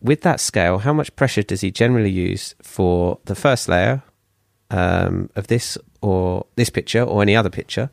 With 0.00 0.22
that 0.22 0.40
scale, 0.40 0.78
how 0.78 0.92
much 0.92 1.14
pressure 1.16 1.42
does 1.42 1.60
he 1.60 1.70
generally 1.70 2.10
use 2.10 2.54
for 2.62 3.18
the 3.26 3.34
first 3.34 3.68
layer 3.68 4.02
um, 4.70 5.30
of 5.36 5.46
this 5.46 5.78
or 6.00 6.46
this 6.56 6.70
picture 6.70 7.02
or 7.02 7.22
any 7.22 7.36
other 7.36 7.50
picture? 7.50 7.90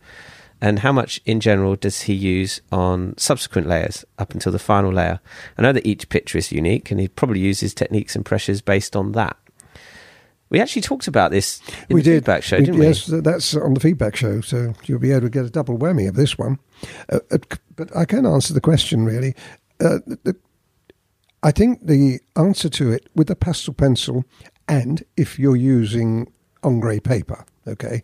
And 0.61 0.79
how 0.79 0.91
much 0.91 1.21
in 1.25 1.39
general 1.39 1.75
does 1.75 2.01
he 2.01 2.13
use 2.13 2.59
on 2.71 3.15
subsequent 3.17 3.67
layers 3.67 4.03
up 4.17 4.33
until 4.33 4.51
the 4.51 4.59
final 4.59 4.91
layer? 4.91 5.19
I 5.57 5.61
know 5.61 5.71
that 5.71 5.85
each 5.85 6.09
picture 6.09 6.37
is 6.37 6.51
unique 6.51 6.91
and 6.91 6.99
he 6.99 7.07
probably 7.07 7.39
uses 7.39 7.73
techniques 7.73 8.15
and 8.15 8.25
pressures 8.25 8.59
based 8.61 8.95
on 8.95 9.13
that. 9.13 9.37
We 10.49 10.59
actually 10.59 10.81
talked 10.81 11.07
about 11.07 11.29
this 11.31 11.61
in 11.89 11.95
we 11.95 12.01
the 12.01 12.09
did 12.09 12.15
feedback 12.17 12.43
show, 12.43 12.57
We- 12.57 12.65
didn't 12.65 12.79
we? 12.79 12.87
yes, 12.87 13.05
that's 13.05 13.55
on 13.55 13.75
the 13.75 13.79
feedback 13.79 14.15
show. 14.15 14.41
So 14.41 14.73
you'll 14.85 14.99
be 14.99 15.11
able 15.11 15.21
to 15.21 15.29
get 15.29 15.45
a 15.45 15.49
double 15.49 15.77
whammy 15.77 16.09
of 16.09 16.15
this 16.15 16.37
one. 16.39 16.57
Uh, 17.07 17.19
but 17.79 17.95
I 17.95 18.03
can 18.03 18.25
answer 18.25 18.53
the 18.53 18.59
question 18.59 19.05
really. 19.05 19.33
Uh, 19.79 19.99
the, 20.05 20.35
I 21.41 21.51
think 21.51 21.87
the 21.87 22.19
answer 22.35 22.67
to 22.67 22.91
it 22.91 23.07
with 23.15 23.29
a 23.29 23.35
pastel 23.35 23.73
pencil, 23.73 24.25
and 24.67 25.01
if 25.15 25.39
you're 25.39 25.55
using 25.55 26.29
on 26.61 26.81
grey 26.81 26.99
paper, 26.99 27.45
okay, 27.65 28.03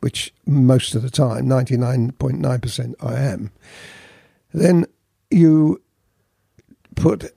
which 0.00 0.34
most 0.44 0.94
of 0.94 1.00
the 1.00 1.08
time, 1.08 1.48
ninety 1.48 1.78
nine 1.78 2.12
point 2.12 2.38
nine 2.38 2.60
percent, 2.60 2.94
I 3.00 3.14
am, 3.14 3.50
then 4.52 4.84
you 5.30 5.80
put 6.94 7.32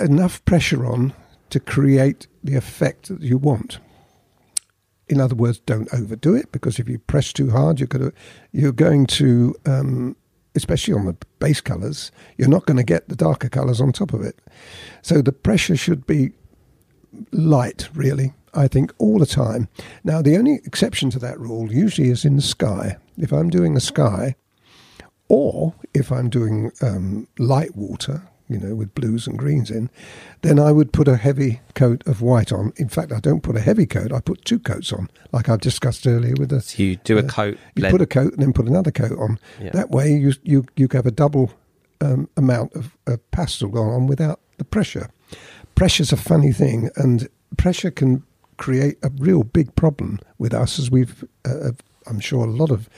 enough 0.00 0.42
pressure 0.46 0.86
on 0.86 1.12
to 1.50 1.60
create 1.60 2.26
the 2.42 2.56
effect 2.56 3.08
that 3.08 3.20
you 3.20 3.36
want. 3.36 3.78
In 5.08 5.20
other 5.20 5.34
words, 5.34 5.60
don't 5.60 5.92
overdo 5.92 6.34
it 6.34 6.50
because 6.52 6.78
if 6.78 6.88
you 6.88 6.98
press 6.98 7.34
too 7.34 7.50
hard, 7.50 7.78
you're 7.78 7.86
going 7.86 8.10
to, 8.10 8.16
you're 8.52 8.72
going 8.72 9.06
to, 9.08 9.54
um, 9.66 10.16
especially 10.54 10.94
on 10.94 11.06
the 11.06 11.16
base 11.38 11.60
colours, 11.60 12.12
you're 12.36 12.48
not 12.48 12.66
going 12.66 12.76
to 12.76 12.82
get 12.82 13.08
the 13.08 13.16
darker 13.16 13.48
colours 13.48 13.80
on 13.80 13.92
top 13.92 14.12
of 14.12 14.22
it. 14.22 14.38
So 15.02 15.22
the 15.22 15.32
pressure 15.32 15.76
should 15.76 16.06
be 16.06 16.32
light, 17.32 17.88
really. 17.94 18.34
I 18.54 18.68
think 18.68 18.92
all 18.98 19.18
the 19.18 19.26
time. 19.26 19.68
Now, 20.04 20.20
the 20.20 20.36
only 20.36 20.60
exception 20.64 21.10
to 21.10 21.18
that 21.20 21.40
rule 21.40 21.72
usually 21.72 22.10
is 22.10 22.24
in 22.24 22.36
the 22.36 22.42
sky. 22.42 22.96
If 23.16 23.32
I'm 23.32 23.48
doing 23.48 23.74
the 23.74 23.80
sky, 23.80 24.36
or 25.28 25.74
if 25.94 26.12
I'm 26.12 26.28
doing 26.28 26.70
um, 26.82 27.28
light 27.38 27.74
water, 27.74 28.22
you 28.52 28.58
know, 28.58 28.74
with 28.74 28.94
blues 28.94 29.26
and 29.26 29.38
greens 29.38 29.70
in, 29.70 29.88
then 30.42 30.58
I 30.58 30.70
would 30.72 30.92
put 30.92 31.08
a 31.08 31.16
heavy 31.16 31.60
coat 31.74 32.06
of 32.06 32.20
white 32.22 32.52
on. 32.52 32.72
In 32.76 32.88
fact, 32.88 33.12
I 33.12 33.20
don't 33.20 33.42
put 33.42 33.56
a 33.56 33.60
heavy 33.60 33.86
coat; 33.86 34.12
I 34.12 34.20
put 34.20 34.44
two 34.44 34.58
coats 34.58 34.92
on, 34.92 35.08
like 35.32 35.48
I've 35.48 35.60
discussed 35.60 36.06
earlier 36.06 36.34
with 36.38 36.50
the. 36.50 36.60
So 36.60 36.82
you 36.82 36.96
do 36.96 37.18
a 37.18 37.22
Uh, 37.22 37.28
coat. 37.28 37.58
You 37.74 37.80
blend- 37.82 37.92
put 37.92 38.02
a 38.02 38.06
coat 38.06 38.32
and 38.34 38.42
then 38.42 38.52
put 38.52 38.66
another 38.66 38.90
coat 38.90 39.18
on. 39.18 39.38
Yeah. 39.60 39.70
That 39.72 39.90
way, 39.90 40.12
you 40.12 40.32
you 40.42 40.64
you 40.76 40.88
have 40.92 41.06
a 41.06 41.10
double 41.10 41.50
um, 42.00 42.28
amount 42.36 42.74
of, 42.74 42.96
of 43.06 43.18
pastel 43.30 43.68
going 43.68 43.90
on 43.90 44.06
without 44.06 44.40
the 44.58 44.64
pressure. 44.64 45.08
Pressure's 45.74 46.12
a 46.12 46.16
funny 46.16 46.52
thing, 46.52 46.90
and 46.96 47.28
pressure 47.56 47.90
can 47.90 48.22
create 48.58 48.96
a 49.02 49.10
real 49.18 49.42
big 49.42 49.74
problem 49.74 50.18
with 50.38 50.52
us, 50.54 50.78
as 50.78 50.90
we've. 50.90 51.24
Uh, 51.44 51.70
I'm 52.08 52.18
sure 52.20 52.44
a 52.44 52.50
lot 52.50 52.70
of 52.72 52.88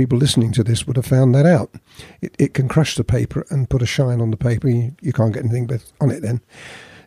people 0.00 0.16
listening 0.16 0.50
to 0.50 0.64
this 0.64 0.86
would 0.86 0.96
have 0.96 1.04
found 1.04 1.34
that 1.34 1.44
out. 1.44 1.74
It, 2.22 2.34
it 2.38 2.54
can 2.54 2.68
crush 2.68 2.94
the 2.94 3.04
paper 3.04 3.44
and 3.50 3.68
put 3.68 3.82
a 3.82 3.86
shine 3.86 4.22
on 4.22 4.30
the 4.30 4.36
paper. 4.38 4.66
You, 4.66 4.96
you 5.02 5.12
can't 5.12 5.34
get 5.34 5.44
anything 5.44 5.66
but 5.66 5.84
on 6.00 6.10
it 6.10 6.20
then. 6.22 6.40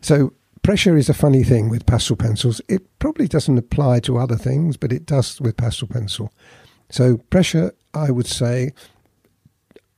So 0.00 0.32
pressure 0.62 0.96
is 0.96 1.08
a 1.08 1.14
funny 1.14 1.42
thing 1.42 1.68
with 1.68 1.86
pastel 1.86 2.14
pencils. 2.14 2.60
It 2.68 2.82
probably 3.00 3.26
doesn't 3.26 3.58
apply 3.58 3.98
to 4.00 4.16
other 4.16 4.36
things, 4.36 4.76
but 4.76 4.92
it 4.92 5.06
does 5.06 5.40
with 5.40 5.56
pastel 5.56 5.88
pencil. 5.88 6.32
So 6.88 7.16
pressure, 7.30 7.74
I 7.94 8.12
would 8.12 8.28
say, 8.28 8.72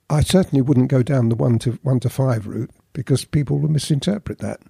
I 0.08 0.22
certainly 0.22 0.62
wouldn't 0.62 0.88
go 0.88 1.02
down 1.02 1.28
the 1.28 1.34
one 1.34 1.58
to 1.58 1.72
one 1.82 2.00
to 2.00 2.08
five 2.08 2.46
route 2.46 2.70
because 2.94 3.26
people 3.26 3.58
will 3.58 3.68
misinterpret 3.68 4.38
that. 4.38 4.60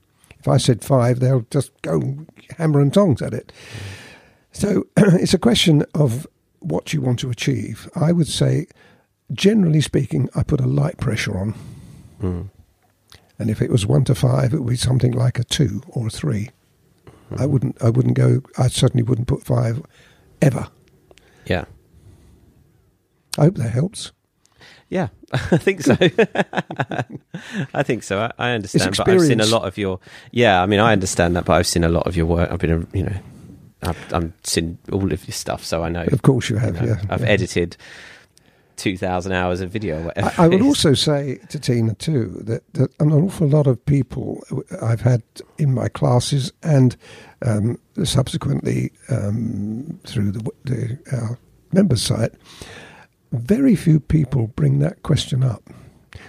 If 0.41 0.49
I 0.49 0.57
said 0.57 0.83
five, 0.83 1.21
they'll 1.21 1.47
just 1.53 1.71
go 1.83 2.27
hammer 2.59 2.81
and 2.81 2.93
tongs 2.93 3.23
at 3.23 3.35
it. 3.35 3.53
So 4.51 4.89
it's 4.97 5.35
a 5.35 5.39
question 5.39 5.85
of 5.95 6.27
what 6.61 6.93
you 6.93 7.01
want 7.01 7.19
to 7.21 7.31
achieve. 7.31 7.89
I 7.95 8.13
would 8.13 8.29
say, 8.29 8.67
generally 9.33 9.81
speaking, 9.81 10.29
I 10.35 10.43
put 10.43 10.61
a 10.61 10.67
light 10.67 10.99
pressure 10.99 11.37
on. 11.39 11.55
Mm. 12.23 12.51
And 13.39 13.51
if 13.51 13.61
it 13.61 13.71
was 13.71 13.87
one 13.87 14.05
to 14.05 14.15
five, 14.15 14.55
it 14.55 14.61
would 14.61 14.71
be 14.71 14.77
something 14.77 15.13
like 15.13 15.39
a 15.39 15.45
two 15.45 15.83
or 15.89 16.07
a 16.07 16.11
3 16.11 16.51
I 17.37 17.47
wouldn't. 17.47 17.83
I 17.83 17.91
wouldn't 17.91 18.15
go. 18.15 18.43
I 18.57 18.69
certainly 18.69 19.03
wouldn't 19.03 19.29
put 19.29 19.43
five 19.43 19.83
ever. 20.41 20.69
Yeah. 21.47 21.65
I 23.39 23.45
hope 23.45 23.57
that 23.57 23.71
helps. 23.71 24.13
Yeah, 24.89 25.09
I 25.33 25.57
think 25.57 25.83
so. 25.83 25.97
I 27.75 27.83
think 27.83 28.05
so. 28.05 28.21
I, 28.21 28.33
I 28.39 28.51
understand, 28.53 28.97
but 28.97 29.09
I've 29.09 29.21
seen 29.21 29.41
a 29.41 29.47
lot 29.47 29.67
of 29.67 29.77
your. 29.77 29.99
Yeah, 30.31 30.63
I 30.63 30.67
mean, 30.67 30.79
I 30.79 30.93
understand 30.93 31.35
that, 31.35 31.45
but 31.45 31.55
I've 31.55 31.67
seen 31.67 31.83
a 31.83 31.89
lot 31.89 32.07
of 32.07 32.17
your 32.17 32.27
work. 32.27 32.51
I've 32.51 32.61
been, 32.61 32.71
a, 32.71 32.97
you 32.97 33.03
know, 33.03 33.17
I've, 33.83 34.13
I've 34.13 34.33
seen 34.43 34.79
all 34.91 35.13
of 35.13 35.27
your 35.27 35.33
stuff, 35.33 35.65
so 35.65 35.85
I 35.85 35.89
know. 35.89 36.07
Of 36.11 36.23
course, 36.23 36.51
you 36.51 36.57
you 36.57 36.61
have. 36.61 36.81
know, 36.81 36.89
yeah, 36.89 37.03
I've 37.11 37.21
yeah. 37.21 37.27
edited 37.27 37.77
two 38.77 38.97
thousand 38.97 39.33
hours 39.33 39.61
of 39.61 39.71
video. 39.71 40.03
Whatever 40.03 40.33
I, 40.39 40.45
I 40.45 40.49
would 40.49 40.63
also 40.63 40.95
say 40.95 41.39
to 41.49 41.59
Tina 41.59 41.95
too 41.95 42.43
that, 42.45 42.63
that 42.75 42.91
an 43.01 43.13
awful 43.13 43.49
lot 43.49 43.67
of 43.67 43.85
people 43.87 44.43
I've 44.83 45.01
had 45.01 45.23
in 45.59 45.73
my 45.75 45.89
classes 45.89 46.53
and 46.63 46.97
um, 47.45 47.79
subsequently 48.05 48.93
um, 49.11 49.99
through 50.05 50.33
the, 50.33 50.51
the 50.65 50.99
our 51.13 51.39
members 51.73 52.03
site, 52.03 52.33
very 53.33 53.77
few 53.77 54.01
people 54.01 54.49
bring 54.49 54.79
that 54.81 55.03
question 55.03 55.43
up, 55.43 55.63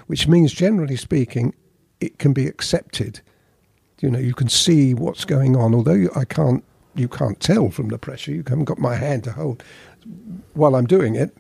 which 0.07 0.27
means 0.27 0.51
generally 0.51 0.97
speaking, 0.97 1.53
it 1.99 2.19
can 2.19 2.33
be 2.33 2.47
accepted. 2.47 3.21
You 4.01 4.11
know, 4.11 4.19
you 4.19 4.33
can 4.33 4.49
see 4.49 4.93
what's 4.93 5.25
going 5.25 5.55
on, 5.55 5.73
although 5.73 5.93
you, 5.93 6.11
I 6.15 6.25
can't. 6.25 6.63
You 6.97 7.07
can't 7.07 7.39
tell 7.39 7.69
from 7.69 7.89
the 7.89 7.97
pressure. 7.97 8.31
You 8.31 8.43
haven't 8.47 8.65
got 8.65 8.79
my 8.79 8.95
hand 8.95 9.23
to 9.25 9.31
hold 9.31 9.63
while 10.53 10.75
I'm 10.75 10.85
doing 10.87 11.15
it. 11.15 11.35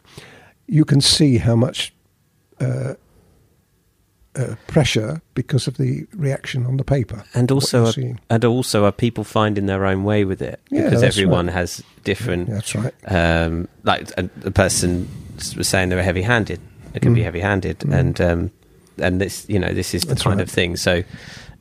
You 0.67 0.85
can 0.85 1.01
see 1.01 1.37
how 1.37 1.55
much 1.55 1.93
uh, 2.61 2.93
uh, 4.35 4.55
pressure 4.67 5.21
because 5.33 5.67
of 5.67 5.77
the 5.77 6.05
reaction 6.15 6.65
on 6.65 6.77
the 6.77 6.83
paper. 6.83 7.23
and 7.33 7.51
also, 7.51 7.91
you're 7.91 8.15
and 8.29 8.45
also, 8.45 8.85
are 8.85 8.91
people 8.91 9.23
finding 9.23 9.65
their 9.65 9.85
own 9.85 10.03
way 10.03 10.25
with 10.25 10.41
it 10.41 10.59
Yeah, 10.69 10.83
because 10.83 11.01
everyone 11.03 11.47
right. 11.47 11.53
has 11.55 11.83
different. 12.03 12.49
That's 12.49 12.75
right. 12.75 12.93
um, 13.07 13.67
like 13.83 14.09
a, 14.17 14.23
the 14.41 14.51
person 14.51 15.07
was 15.55 15.67
saying 15.67 15.89
they 15.89 15.95
were 15.95 16.03
heavy-handed. 16.03 16.59
It 16.93 17.01
can 17.01 17.13
be 17.13 17.21
Mm. 17.21 17.25
heavy-handed, 17.25 17.79
Mm. 17.79 17.93
and 17.99 18.21
um, 18.21 18.51
and 18.99 19.21
this, 19.21 19.45
you 19.47 19.59
know, 19.59 19.73
this 19.73 19.93
is 19.93 20.01
the 20.01 20.07
That's 20.09 20.23
kind 20.23 20.37
right. 20.39 20.43
of 20.47 20.49
thing. 20.53 20.75
So, 20.75 21.03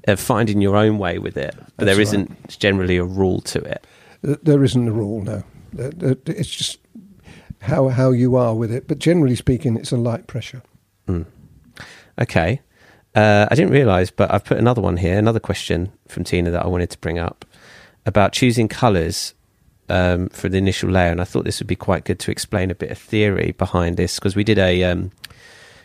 uh, 0.07 0.17
finding 0.17 0.61
your 0.61 0.77
own 0.77 0.99
way 0.99 1.19
with 1.19 1.37
it, 1.37 1.55
but 1.57 1.67
That's 1.77 1.87
there 1.87 1.97
right. 1.97 2.03
isn't 2.03 2.59
generally 2.59 2.97
a 2.97 3.05
rule 3.05 3.41
to 3.43 3.61
it. 3.61 3.87
There 4.23 4.65
isn't 4.65 4.89
a 4.89 4.93
rule, 4.93 5.23
no. 5.23 5.43
It's 5.77 6.51
just 6.51 6.79
how 7.61 7.89
how 7.89 8.11
you 8.13 8.37
are 8.37 8.55
with 8.55 8.73
it. 8.73 8.89
But 8.89 8.99
generally 8.99 9.37
speaking, 9.37 9.77
it's 9.77 9.93
a 9.93 9.97
light 9.97 10.27
pressure. 10.27 10.63
Mm. 11.07 11.27
Okay, 12.21 12.61
uh, 13.15 13.47
I 13.51 13.55
didn't 13.55 13.73
realise, 13.73 14.11
but 14.11 14.33
I've 14.33 14.45
put 14.45 14.59
another 14.59 14.81
one 14.81 14.97
here, 14.97 15.19
another 15.19 15.41
question 15.41 15.93
from 16.09 16.25
Tina 16.25 16.51
that 16.51 16.65
I 16.65 16.69
wanted 16.69 16.91
to 16.91 16.99
bring 16.99 17.19
up 17.19 17.45
about 18.05 18.33
choosing 18.33 18.69
colours 18.69 19.35
um, 19.89 20.29
for 20.29 20.49
the 20.49 20.59
initial 20.59 20.91
layer, 20.91 21.11
and 21.11 21.21
I 21.21 21.25
thought 21.25 21.45
this 21.45 21.61
would 21.61 21.67
be 21.67 21.77
quite 21.77 22.05
good 22.05 22.19
to 22.21 22.31
explain 22.31 22.71
a 22.71 22.75
bit 22.75 22.91
of 22.91 22.99
theory 22.99 23.53
behind 23.53 23.97
this 23.97 24.19
because 24.19 24.37
we 24.37 24.45
did 24.45 24.59
a 24.59 24.85
um, 24.85 25.13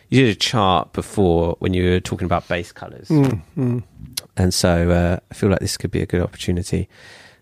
you 0.08 0.26
did 0.26 0.36
a 0.36 0.38
chart 0.38 0.92
before 0.92 1.56
when 1.58 1.72
you 1.72 1.90
were 1.90 2.00
talking 2.00 2.26
about 2.26 2.46
base 2.48 2.70
colours. 2.70 3.08
Mm, 3.08 3.42
mm. 3.56 3.82
And 4.36 4.52
so 4.52 4.90
uh, 4.90 5.18
I 5.30 5.34
feel 5.34 5.50
like 5.50 5.60
this 5.60 5.76
could 5.76 5.90
be 5.90 6.02
a 6.02 6.06
good 6.06 6.22
opportunity. 6.22 6.88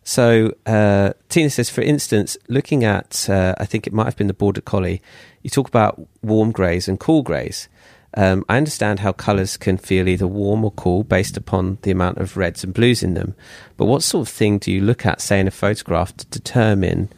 So 0.03 0.55
uh, 0.67 1.13
Tina 1.29 1.51
says, 1.51 1.71
for 1.71 1.83
instance, 1.83 2.37
looking 2.49 2.85
at, 2.85 3.29
uh, 3.29 3.55
I 3.59 3.67
think 3.67 3.87
it 3.87 3.93
might 3.93 4.07
have 4.07 4.17
been 4.17 4.27
the 4.27 4.35
Border 4.35 4.61
Collie, 4.61 5.03
you 5.43 5.51
talk 5.51 5.69
about 5.69 6.01
warm 6.23 6.53
greys 6.53 6.89
and 6.89 6.99
cool 6.99 7.23
greys. 7.23 7.69
Um, 8.15 8.45
I 8.49 8.57
understand 8.57 9.01
how 9.01 9.13
colours 9.13 9.57
can 9.57 9.79
feel 9.79 10.09
either 10.09 10.27
warm 10.27 10.65
or 10.65 10.73
cool 10.73 11.05
based 11.05 11.37
upon 11.37 11.79
the 11.83 11.93
amount 11.93 12.19
of 12.19 12.37
reds 12.37 12.65
and 12.65 12.75
blues 12.75 13.03
in 13.03 13.15
them. 13.15 13.37
But 13.77 13.87
what 13.87 14.03
sort 14.03 14.27
of 14.27 14.35
thing 14.35 14.59
do 14.59 14.73
you 14.73 14.81
look 14.81 15.07
at, 15.07 15.21
say, 15.21 15.39
in 15.39 15.47
a 15.47 15.53
photograph 15.53 16.17
to 16.17 16.27
determine 16.27 17.11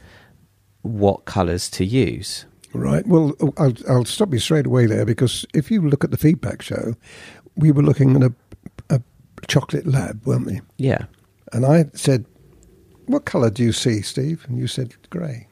what 0.82 1.24
colours 1.24 1.70
to 1.70 1.84
use? 1.84 2.44
Right. 2.74 3.06
Well, 3.06 3.34
I'll, 3.56 3.74
I'll 3.88 4.04
stop 4.04 4.32
you 4.32 4.38
straight 4.38 4.66
away 4.66 4.86
there 4.86 5.04
because 5.04 5.46
if 5.54 5.70
you 5.70 5.86
look 5.88 6.04
at 6.04 6.10
the 6.10 6.18
feedback 6.18 6.62
show, 6.62 6.94
we 7.56 7.70
were 7.70 7.82
looking 7.82 8.16
at 8.16 8.22
a, 8.22 8.26
a 8.26 8.32
chocolate 9.48 9.86
lab, 9.86 10.24
weren't 10.26 10.46
we? 10.46 10.60
Yeah. 10.76 11.06
And 11.52 11.66
I 11.66 11.86
said, 11.94 12.26
What 13.06 13.24
colour 13.24 13.50
do 13.50 13.62
you 13.62 13.72
see, 13.72 14.02
Steve? 14.02 14.44
And 14.48 14.58
you 14.58 14.66
said, 14.66 14.94
Grey. 15.10 15.48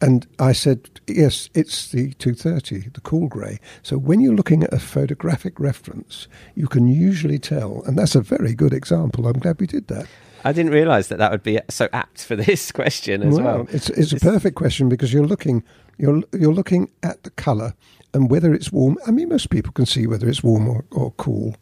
And 0.00 0.26
I 0.38 0.52
said, 0.52 1.00
Yes, 1.06 1.48
it's 1.54 1.90
the 1.90 2.12
230, 2.14 2.90
the 2.90 3.00
cool 3.00 3.28
grey. 3.28 3.58
So 3.82 3.96
when 3.96 4.20
you're 4.20 4.34
looking 4.34 4.64
at 4.64 4.72
a 4.72 4.78
photographic 4.78 5.60
reference, 5.60 6.26
you 6.54 6.66
can 6.66 6.88
usually 6.88 7.38
tell. 7.38 7.82
And 7.86 7.98
that's 7.98 8.14
a 8.14 8.20
very 8.20 8.54
good 8.54 8.72
example. 8.72 9.26
I'm 9.26 9.38
glad 9.38 9.60
we 9.60 9.66
did 9.66 9.88
that. 9.88 10.06
I 10.44 10.52
didn't 10.52 10.72
realise 10.72 11.06
that 11.08 11.18
that 11.18 11.30
would 11.30 11.44
be 11.44 11.60
so 11.70 11.88
apt 11.92 12.24
for 12.24 12.34
this 12.34 12.72
question 12.72 13.22
as 13.22 13.38
well. 13.38 13.66
It's, 13.70 13.90
it's 13.90 14.12
a 14.12 14.16
perfect 14.16 14.56
question 14.56 14.88
because 14.88 15.12
you're 15.12 15.26
looking 15.26 15.62
you're 15.98 16.22
you're 16.32 16.54
looking 16.54 16.90
at 17.02 17.22
the 17.22 17.30
colour 17.30 17.74
and 18.14 18.30
whether 18.30 18.52
it's 18.52 18.72
warm. 18.72 18.98
I 19.06 19.10
mean, 19.10 19.28
most 19.28 19.50
people 19.50 19.72
can 19.72 19.86
see 19.86 20.06
whether 20.06 20.28
it's 20.28 20.42
warm 20.42 20.68
or, 20.68 20.84
or 20.90 21.12
cool. 21.12 21.56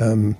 Um, 0.00 0.36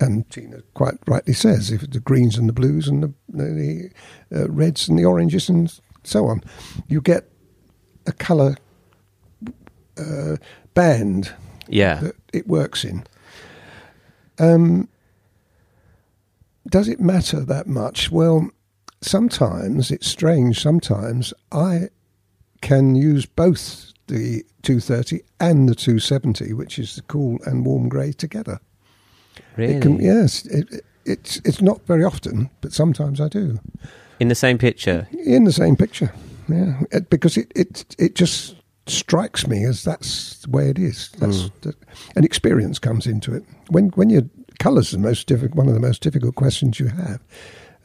and 0.00 0.28
Tina 0.30 0.62
quite 0.74 0.94
rightly 1.06 1.32
says 1.34 1.70
if 1.70 1.90
the 1.90 2.00
greens 2.00 2.38
and 2.38 2.48
the 2.48 2.52
blues 2.52 2.88
and 2.88 3.02
the, 3.02 3.12
the 3.28 3.90
uh, 4.34 4.48
reds 4.50 4.88
and 4.88 4.98
the 4.98 5.04
oranges 5.04 5.48
and 5.48 5.78
so 6.04 6.26
on, 6.26 6.42
you 6.88 7.00
get 7.00 7.28
a 8.06 8.12
colour 8.12 8.56
uh, 9.98 10.36
band 10.74 11.32
Yeah. 11.68 12.00
that 12.00 12.16
it 12.32 12.46
works 12.48 12.84
in. 12.84 13.04
Um, 14.38 14.88
does 16.68 16.88
it 16.88 17.00
matter 17.00 17.40
that 17.40 17.66
much? 17.66 18.10
Well, 18.10 18.50
sometimes 19.02 19.90
it's 19.90 20.06
strange. 20.06 20.60
Sometimes 20.60 21.34
I 21.52 21.88
can 22.62 22.94
use 22.94 23.26
both 23.26 23.89
the 24.10 24.44
230 24.62 25.20
and 25.38 25.68
the 25.68 25.74
270, 25.74 26.52
which 26.52 26.78
is 26.78 26.96
the 26.96 27.02
cool 27.02 27.38
and 27.46 27.64
warm 27.64 27.88
grey 27.88 28.12
together. 28.12 28.60
Really? 29.56 29.74
It 29.74 29.82
can, 29.82 30.00
yes, 30.00 30.44
it, 30.46 30.70
it, 30.72 30.84
it's 31.04 31.40
it's 31.44 31.62
not 31.62 31.80
very 31.86 32.04
often, 32.04 32.50
but 32.60 32.72
sometimes 32.72 33.20
I 33.20 33.28
do 33.28 33.58
In 34.18 34.28
the 34.28 34.34
same 34.34 34.58
picture. 34.58 35.08
in 35.24 35.44
the 35.44 35.52
same 35.52 35.76
picture. 35.76 36.12
Yeah, 36.48 36.80
it, 36.90 37.08
because 37.10 37.36
it, 37.40 37.52
it 37.56 37.96
it 37.98 38.14
just 38.14 38.56
strikes 38.86 39.46
me 39.46 39.64
as 39.64 39.82
that's 39.84 40.38
the 40.42 40.50
way 40.50 40.68
it 40.70 40.78
is. 40.78 41.10
That's 41.18 41.42
Mm. 41.44 41.50
the, 41.62 41.74
and 42.16 42.24
experience 42.24 42.78
comes 42.80 43.06
into 43.06 43.34
it. 43.34 43.44
When 43.70 43.90
when 43.96 44.10
your 44.10 44.22
colours 44.58 44.92
are 44.92 44.96
the 44.96 45.02
most 45.08 45.26
difficult, 45.28 45.54
one 45.56 45.68
of 45.68 45.74
the 45.74 45.86
most 45.88 46.02
difficult 46.02 46.34
questions 46.34 46.78
you 46.80 46.88
have. 46.88 47.20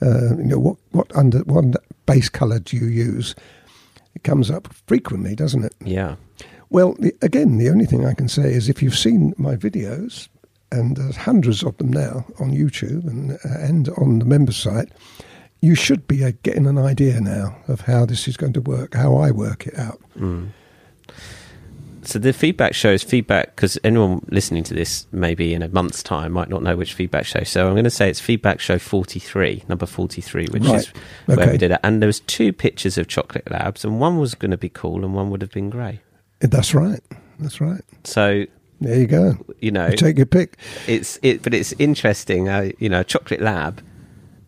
Uh, 0.02 0.36
you 0.38 0.44
know 0.46 0.60
what 0.60 0.78
what 0.92 1.16
under 1.16 1.40
what 1.46 1.66
base 2.06 2.30
colour 2.30 2.60
do 2.60 2.76
you 2.78 2.88
use? 2.88 3.36
Comes 4.26 4.50
up 4.50 4.74
frequently, 4.88 5.36
doesn't 5.36 5.64
it? 5.64 5.76
Yeah. 5.80 6.16
Well, 6.70 6.96
the, 7.00 7.14
again, 7.22 7.60
the 7.60 7.70
only 7.70 7.86
thing 7.86 8.06
I 8.06 8.14
can 8.14 8.28
say 8.28 8.52
is 8.52 8.68
if 8.68 8.82
you've 8.82 8.98
seen 8.98 9.34
my 9.38 9.56
videos, 9.56 10.28
and 10.72 10.98
there's 10.98 11.16
hundreds 11.16 11.64
of 11.64 11.78
them 11.78 11.94
now 11.94 12.26
on 12.40 12.52
YouTube 12.52 13.08
and, 13.08 13.34
uh, 13.34 13.60
and 13.60 13.90
on 13.90 14.20
the 14.20 14.26
member 14.26 14.52
site, 14.52 14.90
you 15.62 15.76
should 15.76 16.08
be 16.08 16.26
uh, 16.26 16.32
getting 16.44 16.66
an 16.66 16.78
idea 16.78 17.22
now 17.22 17.56
of 17.68 17.82
how 17.82 18.06
this 18.06 18.28
is 18.28 18.36
going 18.36 18.54
to 18.54 18.62
work, 18.62 18.96
how 18.96 19.16
I 19.16 19.30
work 19.32 19.68
it 19.68 19.78
out. 19.78 20.02
Mm. 20.18 20.50
So 22.06 22.20
the 22.20 22.34
feedback 22.34 22.74
shows 22.76 23.02
feedback 23.04 23.56
because 23.56 23.78
anyone 23.84 24.24
listening 24.30 24.64
to 24.66 24.74
this 24.76 25.08
maybe 25.12 25.54
in 25.54 25.62
a 25.62 25.68
month's 25.70 26.04
time 26.04 26.32
might 26.34 26.50
not 26.50 26.62
know 26.62 26.76
which 26.76 26.94
feedback 26.94 27.26
show. 27.26 27.44
So 27.44 27.66
I'm 27.68 27.74
going 27.74 27.84
to 27.86 27.90
say 27.90 28.10
it's 28.10 28.20
feedback 28.20 28.60
show 28.60 28.78
43, 28.78 29.64
number 29.68 29.86
43, 29.86 30.48
which 30.52 30.64
Right. 30.64 30.76
is 30.82 30.94
where 31.26 31.52
we 31.52 31.58
did 31.58 31.72
it. 31.72 31.80
And 31.84 32.02
there 32.02 32.08
was 32.08 32.20
two 32.22 32.54
pictures 32.54 32.98
of 33.00 33.08
chocolate 33.08 33.50
labs, 33.50 33.84
and 33.84 34.00
one 34.00 34.20
was 34.20 34.36
going 34.36 34.52
to 34.52 34.58
be 34.58 34.70
cool, 34.70 35.04
and 35.04 35.14
one 35.16 35.30
would 35.32 35.42
have 35.42 35.52
been 35.52 35.70
grey. 35.72 36.02
That's 36.42 36.74
right. 36.76 37.02
That's 37.40 37.60
right. 37.60 37.82
So 38.04 38.46
There 38.82 39.00
you 39.00 39.08
go. 39.08 39.38
you 39.60 39.72
know, 39.72 39.88
You 39.88 39.98
take 39.98 40.18
your 40.18 40.26
pick. 40.28 40.58
it's 40.88 41.18
it, 41.24 41.42
but 41.42 41.54
it's 41.56 41.74
interesting. 41.80 42.50
Uh, 42.50 42.70
you 42.78 42.88
know, 42.90 43.02
chocolate 43.04 43.42
lab, 43.42 43.82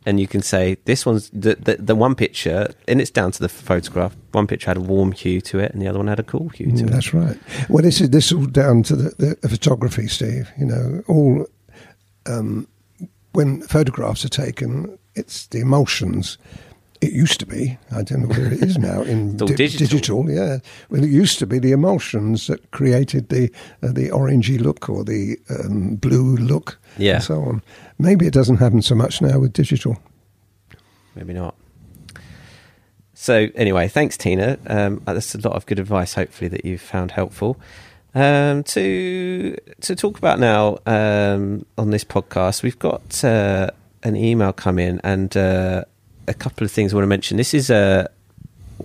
and 0.08 0.20
you 0.22 0.28
can 0.28 0.42
say 0.42 0.78
this 0.86 1.06
one's 1.06 1.30
the, 1.32 1.56
the 1.56 1.76
the 1.80 1.96
one 1.96 2.16
picture, 2.16 2.70
and 2.88 3.02
it's 3.02 3.12
down 3.12 3.32
to 3.34 3.40
the 3.40 3.50
photograph. 3.50 4.16
One 4.32 4.48
picture 4.48 4.70
had 4.70 4.78
a 4.78 4.82
warm 4.94 5.12
hue 5.12 5.42
to 5.42 5.60
it, 5.60 5.72
and 5.74 5.82
the 5.82 5.88
other 5.90 6.00
one 6.00 6.08
had 6.08 6.20
a 6.20 6.24
cool 6.24 6.50
hue 6.50 6.68
to 6.68 6.72
Mm, 6.72 6.88
it. 6.88 6.92
That's 6.92 7.14
right. 7.14 7.38
Well, 7.70 7.84
this 7.84 8.00
is 8.02 8.10
this 8.10 8.28
is 8.28 8.34
all 8.34 8.46
down 8.46 8.84
to 8.84 8.96
the, 8.96 9.36
the 9.42 9.50
photography, 9.50 10.08
Steve. 10.08 10.50
You 10.58 10.66
know, 10.66 11.04
all 11.08 11.46
um, 12.26 12.68
when 13.34 13.62
photographs 13.64 14.24
are 14.26 14.30
taken, 14.30 14.98
it's 15.16 15.48
the 15.48 15.60
emulsions. 15.60 16.38
It 17.02 17.12
used 17.14 17.40
to 17.42 17.46
be. 17.46 17.78
I 17.92 18.02
don't 18.02 18.22
know 18.24 18.28
where 18.36 18.52
it 18.52 18.64
is 18.64 18.78
now. 18.78 19.02
In 19.04 19.34
It's 19.34 19.42
all 19.42 19.48
digital. 19.50 20.30
yeah. 20.30 20.58
Well, 20.90 21.04
it 21.04 21.10
used 21.10 21.38
to 21.40 21.46
be 21.46 21.60
the 21.60 21.72
emulsions 21.72 22.48
that 22.48 22.72
created 22.72 23.30
the 23.30 23.52
uh, 23.84 23.92
the 23.92 24.10
orangey 24.10 24.60
look 24.60 24.90
or 24.90 25.04
the 25.04 25.38
um, 25.50 25.96
blue 25.98 26.36
look, 26.38 26.80
Yeah. 26.98 27.16
and 27.16 27.24
so 27.24 27.42
on. 27.44 27.62
Maybe 28.00 28.26
it 28.26 28.34
doesn't 28.34 28.58
happen 28.58 28.82
so 28.82 28.96
much 28.96 29.22
now 29.22 29.40
with 29.40 29.54
digital. 29.54 29.98
Maybe 31.16 31.34
not. 31.34 31.56
So 33.14 33.48
anyway, 33.56 33.88
thanks, 33.88 34.18
Tina. 34.18 34.58
Um, 34.68 35.02
that's 35.06 35.34
a 35.36 35.40
lot 35.40 35.56
of 35.56 35.66
good 35.66 35.80
advice. 35.80 36.14
Hopefully 36.14 36.48
that 36.50 36.66
you've 36.66 36.82
found 36.82 37.12
helpful. 37.12 37.58
Um, 38.16 38.64
to 38.64 39.56
to 39.82 39.96
talk 39.96 40.18
about 40.18 40.40
now 40.40 40.78
um, 40.86 41.66
on 41.78 41.92
this 41.92 42.04
podcast, 42.04 42.64
we've 42.64 42.80
got 42.80 43.24
uh, 43.24 43.70
an 44.04 44.16
email 44.16 44.54
come 44.54 44.80
in 44.80 45.00
and 45.04 45.36
uh, 45.38 45.84
a 46.28 46.34
couple 46.34 46.66
of 46.66 46.72
things 46.72 46.94
I 46.94 46.96
want 46.96 47.04
to 47.04 47.08
mention. 47.08 47.38
This 47.38 47.54
is 47.54 47.70
uh, 47.70 48.08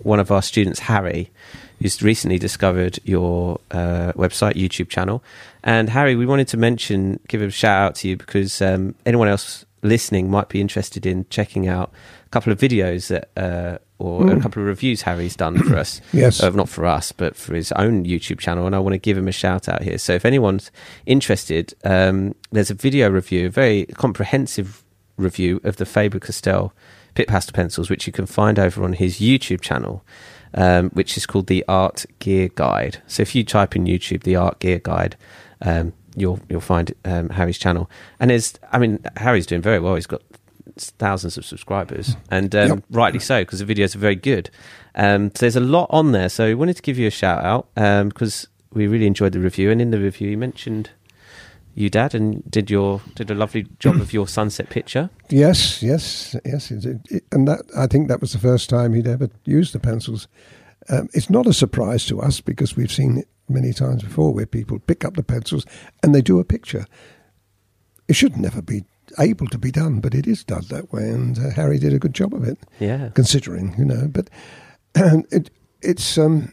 one 0.02 0.20
of 0.20 0.30
our 0.30 0.42
students, 0.42 0.80
Harry, 0.80 1.30
who's 1.80 2.02
recently 2.02 2.38
discovered 2.38 2.98
your 3.04 3.58
uh, 3.70 4.12
website, 4.14 4.54
YouTube 4.54 4.88
channel. 4.88 5.22
And 5.64 5.88
Harry, 5.90 6.14
we 6.16 6.26
wanted 6.26 6.48
to 6.48 6.56
mention, 6.56 7.18
give 7.28 7.42
a 7.42 7.50
shout 7.50 7.80
out 7.82 7.94
to 7.96 8.08
you 8.08 8.16
because 8.16 8.62
um, 8.62 8.94
anyone 9.06 9.28
else 9.28 9.64
listening 9.82 10.30
might 10.30 10.48
be 10.48 10.60
interested 10.60 11.04
in 11.06 11.26
checking 11.28 11.66
out 11.66 11.92
a 12.26 12.28
couple 12.28 12.52
of 12.52 12.58
videos 12.58 13.08
that, 13.08 13.30
uh, 13.36 13.78
or 13.98 14.22
a 14.28 14.34
Mm. 14.36 14.42
couple 14.42 14.62
of 14.62 14.68
reviews 14.68 15.02
Harry's 15.02 15.34
done 15.36 15.58
for 15.58 15.76
us. 15.76 16.00
Yes. 16.12 16.40
Uh, 16.42 16.50
not 16.50 16.68
for 16.68 16.86
us, 16.86 17.10
but 17.12 17.34
for 17.36 17.54
his 17.54 17.72
own 17.72 18.04
YouTube 18.04 18.38
channel. 18.38 18.66
And 18.66 18.74
I 18.76 18.78
want 18.78 18.94
to 18.94 18.98
give 18.98 19.18
him 19.18 19.26
a 19.28 19.32
shout 19.32 19.68
out 19.68 19.82
here. 19.82 19.98
So 19.98 20.12
if 20.14 20.24
anyone's 20.24 20.70
interested, 21.06 21.74
um, 21.84 22.34
there's 22.52 22.70
a 22.70 22.74
video 22.74 23.10
review, 23.10 23.46
a 23.46 23.50
very 23.50 23.86
comprehensive 23.86 24.82
review 25.16 25.60
of 25.64 25.76
the 25.76 25.86
Faber 25.86 26.18
Castell 26.20 26.72
Pit 27.14 27.28
Pastel 27.28 27.52
pencils, 27.52 27.90
which 27.90 28.06
you 28.06 28.12
can 28.12 28.26
find 28.26 28.58
over 28.58 28.82
on 28.84 28.94
his 28.94 29.20
YouTube 29.20 29.60
channel, 29.60 30.04
um, 30.54 30.90
which 30.90 31.16
is 31.16 31.26
called 31.26 31.46
the 31.46 31.64
Art 31.68 32.06
Gear 32.18 32.48
Guide. 32.54 33.02
So 33.06 33.22
if 33.22 33.34
you 33.34 33.44
type 33.44 33.76
in 33.76 33.84
YouTube 33.84 34.22
the 34.22 34.36
Art 34.36 34.58
Gear 34.60 34.78
Guide, 34.78 35.16
um, 35.60 35.92
you'll 36.16 36.40
you'll 36.48 36.60
find 36.60 36.92
um, 37.04 37.28
Harry's 37.30 37.58
channel. 37.58 37.90
And 38.20 38.30
there's, 38.30 38.54
I 38.72 38.78
mean, 38.78 38.98
Harry's 39.16 39.46
doing 39.46 39.62
very 39.62 39.78
well. 39.78 39.94
He's 39.94 40.06
got 40.06 40.22
thousands 40.76 41.36
of 41.36 41.44
subscribers, 41.44 42.16
and 42.30 42.54
um, 42.54 42.68
Yep. 42.68 42.84
rightly 42.90 43.20
so 43.20 43.42
because 43.42 43.58
the 43.58 43.74
videos 43.74 43.94
are 43.94 43.98
very 43.98 44.16
good. 44.16 44.50
Um, 44.94 45.30
so 45.34 45.40
there's 45.40 45.56
a 45.56 45.60
lot 45.60 45.86
on 45.90 46.12
there. 46.12 46.28
So 46.28 46.46
we 46.46 46.54
wanted 46.54 46.76
to 46.76 46.82
give 46.82 46.98
you 46.98 47.06
a 47.06 47.10
shout 47.10 47.44
out 47.44 47.66
because 48.08 48.48
we 48.72 48.86
really 48.86 49.06
enjoyed 49.06 49.32
the 49.32 49.40
review. 49.40 49.70
And 49.70 49.80
in 49.82 49.90
the 49.90 49.98
review, 49.98 50.30
you 50.30 50.38
mentioned 50.38 50.90
you, 51.74 51.88
Dad, 51.90 52.14
and 52.14 52.42
did 52.50 52.70
your 52.70 53.00
did 53.14 53.30
a 53.30 53.34
lovely 53.34 53.66
job 53.78 53.96
of 54.00 54.12
your 54.12 54.28
sunset 54.28 54.68
picture. 54.70 55.10
Yes, 55.30 55.82
yes, 55.82 56.36
yes. 56.44 56.70
It, 56.70 57.00
it, 57.10 57.24
and 57.32 57.48
that 57.48 57.60
I 57.76 57.86
think 57.86 58.08
that 58.08 58.20
was 58.20 58.32
the 58.32 58.38
first 58.38 58.68
time 58.68 58.92
he'd 58.92 59.06
ever 59.06 59.30
used 59.46 59.72
the 59.72 59.78
pencils. 59.80 60.28
Um, 60.90 61.08
it's 61.14 61.30
not 61.30 61.46
a 61.46 61.52
surprise 61.54 62.04
to 62.06 62.20
us 62.20 62.40
because 62.42 62.76
we've 62.76 62.92
seen 62.92 63.18
it 63.18 63.28
many 63.48 63.72
times 63.72 64.02
before 64.02 64.34
where 64.34 64.46
people 64.46 64.78
pick 64.78 65.04
up 65.04 65.14
the 65.14 65.22
pencils 65.22 65.64
and 66.02 66.14
they 66.14 66.20
do 66.20 66.38
a 66.38 66.44
picture. 66.44 66.86
It 68.08 68.16
should 68.16 68.36
never 68.36 68.60
be 68.60 68.84
able 69.18 69.46
to 69.46 69.58
be 69.58 69.70
done, 69.70 70.00
but 70.00 70.14
it 70.14 70.26
is 70.26 70.44
done 70.44 70.64
that 70.68 70.92
way, 70.92 71.08
and 71.08 71.38
uh, 71.38 71.50
Harry 71.50 71.78
did 71.78 71.94
a 71.94 71.98
good 71.98 72.14
job 72.14 72.34
of 72.34 72.44
it, 72.44 72.58
Yeah, 72.78 73.08
considering 73.14 73.74
you 73.78 73.84
know. 73.86 74.08
But 74.08 74.28
it, 75.30 75.50
it's 75.80 76.18
um, 76.18 76.52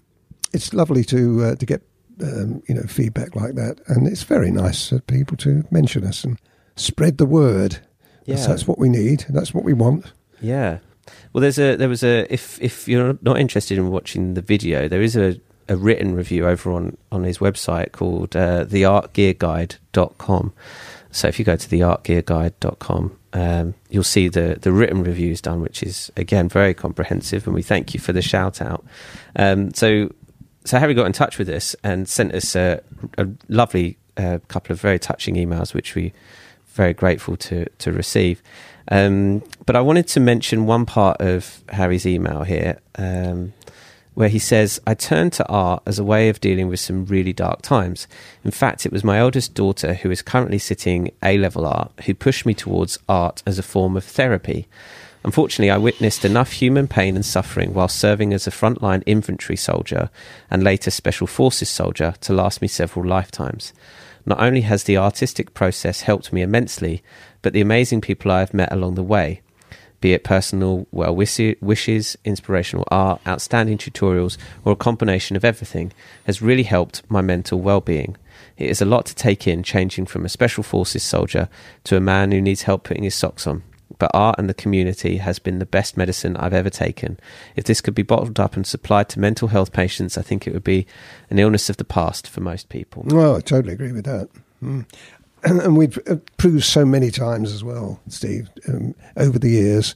it's 0.54 0.74
lovely 0.74 1.04
to 1.06 1.44
uh, 1.44 1.56
to 1.56 1.66
get 1.66 1.82
um, 2.22 2.62
you 2.68 2.76
know 2.76 2.84
feedback 2.84 3.36
like 3.36 3.56
that, 3.56 3.80
and 3.88 4.08
it's 4.08 4.24
very 4.24 4.52
nice 4.52 4.90
for 4.90 5.00
people 5.00 5.38
to 5.38 5.64
mention 5.72 6.04
us 6.06 6.24
and 6.24 6.40
spread 6.76 7.18
the 7.18 7.26
word. 7.26 7.80
That's, 8.28 8.42
Yeah. 8.42 8.48
that's 8.48 8.68
what 8.68 8.78
we 8.80 8.90
need. 8.90 9.26
That's 9.30 9.54
what 9.54 9.64
we 9.64 9.74
want. 9.74 10.12
Yeah. 10.42 10.80
Well, 11.34 11.42
there's 11.42 11.58
a 11.60 11.76
there 11.76 11.90
was 11.90 12.04
a 12.04 12.32
if 12.32 12.62
if 12.62 12.88
you're 12.88 13.18
not 13.22 13.40
interested 13.40 13.78
in 13.78 13.90
watching 13.90 14.36
the 14.36 14.42
video, 14.42 14.88
there 14.88 15.02
is 15.02 15.16
a, 15.16 15.40
a 15.68 15.76
written 15.76 16.14
review 16.16 16.48
over 16.48 16.72
on 16.72 16.98
on 17.12 17.24
his 17.24 17.40
website 17.40 17.92
called 17.92 18.36
uh, 18.36 18.66
theartgearguide.com. 18.66 20.54
So 21.12 21.28
if 21.28 21.40
you 21.40 21.46
go 21.46 21.56
to 21.56 21.68
theartgearguide.com, 21.68 23.18
um, 23.34 23.74
you'll 23.90 24.04
see 24.04 24.28
the 24.28 24.58
the 24.62 24.72
written 24.72 25.04
reviews 25.04 25.42
done, 25.42 25.62
which 25.62 25.82
is 25.82 26.12
again 26.16 26.50
very 26.50 26.74
comprehensive, 26.74 27.48
and 27.48 27.56
we 27.56 27.64
thank 27.64 27.94
you 27.94 28.00
for 28.00 28.14
the 28.14 28.22
shout 28.22 28.62
out. 28.62 28.86
Um, 29.36 29.74
so 29.74 30.12
so 30.70 30.78
Harry 30.78 30.94
got 30.94 31.08
in 31.08 31.14
touch 31.14 31.40
with 31.40 31.50
us 31.50 31.76
and 31.84 32.08
sent 32.08 32.32
us 32.36 32.56
a, 32.56 32.80
a 33.18 33.28
lovely 33.48 33.98
uh, 34.18 34.38
couple 34.50 34.72
of 34.72 34.80
very 34.80 35.00
touching 35.00 35.34
emails, 35.34 35.74
which 35.74 35.96
we 35.96 36.14
very 36.68 36.94
grateful 36.94 37.36
to 37.38 37.66
to 37.80 37.92
receive. 37.92 38.44
Um, 38.92 39.42
but 39.66 39.76
I 39.76 39.82
wanted 39.82 40.08
to 40.10 40.20
mention 40.20 40.68
one 40.68 40.86
part 40.86 41.22
of 41.22 41.64
Harry's 41.70 42.06
email 42.06 42.44
here, 42.44 42.80
um, 43.00 43.54
where 44.14 44.30
he 44.30 44.38
says, 44.38 44.80
"I 44.86 44.94
turned 44.94 45.34
to 45.34 45.48
art 45.48 45.82
as 45.88 45.98
a 45.98 46.04
way 46.04 46.30
of 46.30 46.40
dealing 46.40 46.68
with 46.68 46.80
some 46.80 47.06
really 47.06 47.34
dark 47.34 47.64
times. 47.64 48.08
In 48.44 48.52
fact, 48.52 48.86
it 48.86 48.92
was 48.92 49.04
my 49.04 49.18
eldest 49.18 49.56
daughter, 49.56 49.96
who 49.96 50.12
is 50.12 50.22
currently 50.22 50.60
sitting 50.60 51.10
A 51.24 51.40
level 51.40 51.66
art, 51.66 51.92
who 52.06 52.14
pushed 52.14 52.46
me 52.46 52.54
towards 52.54 53.00
art 53.10 53.42
as 53.48 53.58
a 53.58 53.64
form 53.64 53.98
of 53.98 54.04
therapy." 54.04 54.68
Unfortunately, 55.24 55.70
I 55.70 55.78
witnessed 55.78 56.24
enough 56.24 56.54
human 56.54 56.88
pain 56.88 57.16
and 57.16 57.26
suffering 57.26 57.74
while 57.74 57.90
serving 57.90 58.34
as 58.34 58.48
a 58.48 58.52
frontline 58.52 59.04
infantry 59.06 59.58
soldier 59.58 60.10
and 60.50 60.64
later 60.64 60.92
special 60.92 61.28
forces 61.28 61.70
soldier 61.70 62.14
to 62.22 62.34
last 62.34 62.62
me 62.62 62.70
several 62.70 63.06
lifetimes. 63.06 63.74
Not 64.26 64.42
only 64.42 64.62
has 64.62 64.84
the 64.84 64.98
artistic 64.98 65.54
process 65.54 66.02
helped 66.02 66.32
me 66.32 66.42
immensely, 66.42 67.04
but 67.42 67.52
the 67.52 67.62
amazing 67.62 68.02
people 68.02 68.32
I 68.32 68.40
have 68.40 68.54
met 68.54 68.72
along 68.72 68.96
the 68.96 69.04
way, 69.04 69.42
be 70.02 70.14
it 70.14 70.24
personal 70.24 70.88
well 70.92 71.16
wishes, 71.16 72.18
inspirational 72.24 72.86
art, 72.90 73.20
outstanding 73.28 73.78
tutorials, 73.78 74.38
or 74.64 74.72
a 74.72 74.78
combination 74.78 75.36
of 75.36 75.44
everything, 75.44 75.92
has 76.26 76.42
really 76.42 76.64
helped 76.64 77.02
my 77.10 77.22
mental 77.22 77.60
well 77.60 77.82
being. 77.82 78.16
It 78.58 78.70
is 78.70 78.82
a 78.82 78.86
lot 78.86 79.06
to 79.08 79.16
take 79.16 79.48
in, 79.48 79.64
changing 79.64 80.06
from 80.06 80.26
a 80.26 80.30
special 80.30 80.64
forces 80.64 81.04
soldier 81.04 81.50
to 81.86 81.98
a 81.98 82.02
man 82.02 82.32
who 82.32 82.40
needs 82.40 82.62
help 82.62 82.84
putting 82.84 83.04
his 83.04 83.16
socks 83.16 83.46
on. 83.46 83.64
But 84.00 84.12
art 84.14 84.40
and 84.40 84.50
the 84.50 84.54
community 84.54 85.18
has 85.18 85.40
been 85.40 85.60
the 85.60 85.66
best 85.66 85.98
medicine 85.98 86.36
I've 86.38 86.54
ever 86.54 86.70
taken. 86.70 87.20
If 87.56 87.66
this 87.66 87.82
could 87.82 87.94
be 87.94 88.02
bottled 88.02 88.40
up 88.40 88.56
and 88.56 88.66
supplied 88.66 89.10
to 89.10 89.20
mental 89.20 89.50
health 89.50 89.72
patients, 89.72 90.18
I 90.18 90.22
think 90.22 90.48
it 90.48 90.54
would 90.54 90.64
be 90.64 90.88
an 91.30 91.38
illness 91.38 91.70
of 91.70 91.78
the 91.78 91.84
past 91.84 92.28
for 92.28 92.42
most 92.42 92.70
people. 92.70 93.04
Well, 93.06 93.36
I 93.36 93.42
totally 93.42 93.74
agree 93.74 93.92
with 93.92 94.06
that. 94.06 94.30
Mm. 94.64 94.86
and 95.44 95.78
we've 95.78 96.00
uh, 96.10 96.16
proved 96.38 96.64
so 96.64 96.86
many 96.86 97.12
times 97.12 97.54
as 97.54 97.64
well, 97.64 98.00
Steve, 98.08 98.50
um, 98.68 98.96
over 99.16 99.38
the 99.38 99.50
years, 99.50 99.96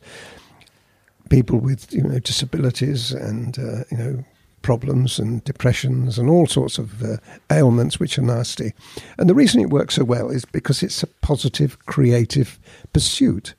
people 1.29 1.57
with 1.57 1.91
you 1.91 2.03
know 2.03 2.19
disabilities 2.19 3.11
and 3.11 3.57
uh, 3.57 3.83
you 3.89 3.97
know 3.97 4.23
problems 4.61 5.19
and 5.19 5.43
depressions 5.43 6.17
and 6.17 6.29
all 6.29 6.47
sorts 6.47 6.77
of 6.77 7.03
uh, 7.03 7.17
ailments 7.51 7.99
which 7.99 8.17
are 8.17 8.23
nasty. 8.23 8.73
And 9.17 9.29
the 9.29 9.35
reason 9.35 9.59
it 9.61 9.69
works 9.69 9.95
so 9.95 10.05
well 10.05 10.29
is 10.29 10.45
because 10.45 10.81
it's 10.81 11.03
a 11.03 11.07
positive, 11.07 11.77
creative 11.85 12.59
pursuit. 12.93 13.53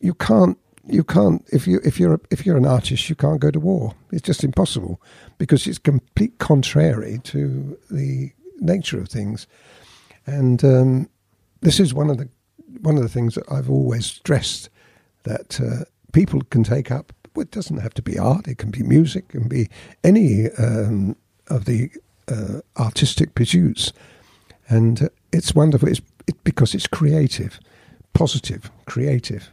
You 0.00 0.14
can't 0.14 0.58
you 0.88 1.02
can't 1.02 1.44
if 1.52 1.66
you 1.66 1.80
if 1.84 1.98
you're 1.98 2.20
if 2.30 2.46
you're 2.46 2.56
an 2.56 2.66
artist 2.66 3.08
you 3.08 3.16
can't 3.16 3.40
go 3.40 3.50
to 3.50 3.60
war. 3.60 3.94
It's 4.12 4.22
just 4.22 4.44
impossible 4.44 5.00
because 5.38 5.66
it's 5.66 5.78
complete 5.78 6.38
contrary 6.38 7.20
to 7.24 7.78
the 7.90 8.32
nature 8.60 9.00
of 9.00 9.08
things. 9.08 9.46
And 10.26 10.64
um, 10.64 11.08
this 11.60 11.80
is 11.80 11.94
one 11.94 12.10
of 12.10 12.18
the 12.18 12.28
one 12.80 12.96
of 12.96 13.02
the 13.02 13.08
things 13.08 13.34
that 13.34 13.50
I've 13.50 13.70
always 13.70 14.06
stressed 14.06 14.68
that 15.24 15.60
uh, 15.60 15.84
people 16.12 16.42
can 16.50 16.62
take 16.62 16.90
up 16.90 17.12
it 17.40 17.50
doesn't 17.50 17.78
have 17.78 17.94
to 17.94 18.02
be 18.02 18.18
art. 18.18 18.48
It 18.48 18.58
can 18.58 18.70
be 18.70 18.82
music. 18.82 19.24
It 19.28 19.40
can 19.40 19.48
be 19.48 19.68
any 20.02 20.50
um, 20.52 21.16
of 21.48 21.64
the 21.64 21.90
uh, 22.28 22.60
artistic 22.78 23.34
pursuits. 23.34 23.92
And 24.68 25.02
uh, 25.02 25.08
it's 25.32 25.54
wonderful. 25.54 25.88
It's 25.88 26.00
it, 26.26 26.42
because 26.44 26.74
it's 26.74 26.86
creative 26.86 27.60
positive 28.14 28.70
creative 28.86 29.52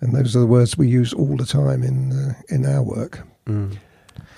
and 0.00 0.14
those 0.14 0.34
are 0.36 0.40
the 0.40 0.46
words 0.46 0.76
we 0.78 0.88
use 0.88 1.12
all 1.12 1.36
the 1.36 1.46
time 1.46 1.82
in 1.82 2.12
uh, 2.12 2.34
in 2.48 2.64
our 2.66 2.82
work. 2.82 3.20
Mm. 3.46 3.76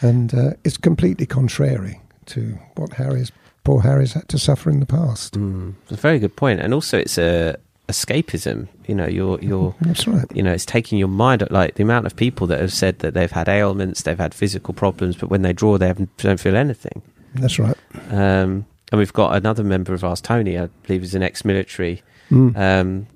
And 0.01 0.35
uh, 0.35 0.51
it's 0.65 0.77
completely 0.77 1.27
contrary 1.27 2.01
to 2.27 2.59
what 2.77 2.93
Harry's 2.95 3.31
poor 3.65 3.81
Harry's 3.81 4.13
had 4.15 4.29
to 4.29 4.39
suffer 4.39 4.71
in 4.71 4.81
the 4.81 4.87
past. 4.87 5.35
Mm. 5.35 5.75
It's 5.85 5.93
a 5.93 5.97
very 5.97 6.19
good 6.19 6.35
point, 6.37 6.61
and 6.61 6.75
also 6.75 6.99
it's 6.99 7.19
a 7.19 7.57
escapism. 7.89 8.69
You 8.87 8.95
know, 8.95 9.07
you're 9.07 9.39
you're 9.41 9.75
That's 9.81 10.07
right. 10.07 10.25
you 10.35 10.43
know, 10.43 10.53
it's 10.53 10.67
taking 10.67 10.99
your 10.99 11.09
mind. 11.09 11.45
Like 11.51 11.75
the 11.77 11.83
amount 11.83 12.07
of 12.07 12.17
people 12.17 12.47
that 12.49 12.61
have 12.61 12.73
said 12.73 12.99
that 13.01 13.15
they've 13.15 13.31
had 13.31 13.49
ailments, 13.49 14.03
they've 14.03 14.19
had 14.19 14.35
physical 14.35 14.75
problems, 14.75 15.17
but 15.17 15.31
when 15.31 15.43
they 15.43 15.53
draw, 15.53 15.79
they 15.79 15.87
haven't, 15.87 16.17
don't 16.19 16.41
feel 16.41 16.57
anything. 16.57 17.03
That's 17.35 17.59
right. 17.59 17.77
Um, 18.11 18.67
and 18.91 18.99
we've 18.99 19.13
got 19.13 19.35
another 19.37 19.65
member 19.65 19.95
of 19.95 20.05
ours, 20.05 20.21
Tony, 20.21 20.59
I 20.59 20.67
believe, 20.87 21.03
is 21.03 21.15
an 21.15 21.23
ex-military 21.23 22.03
Mm. 22.31 22.57
um, 22.57 23.07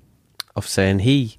officer, 0.55 0.81
and 0.81 1.01
he 1.01 1.36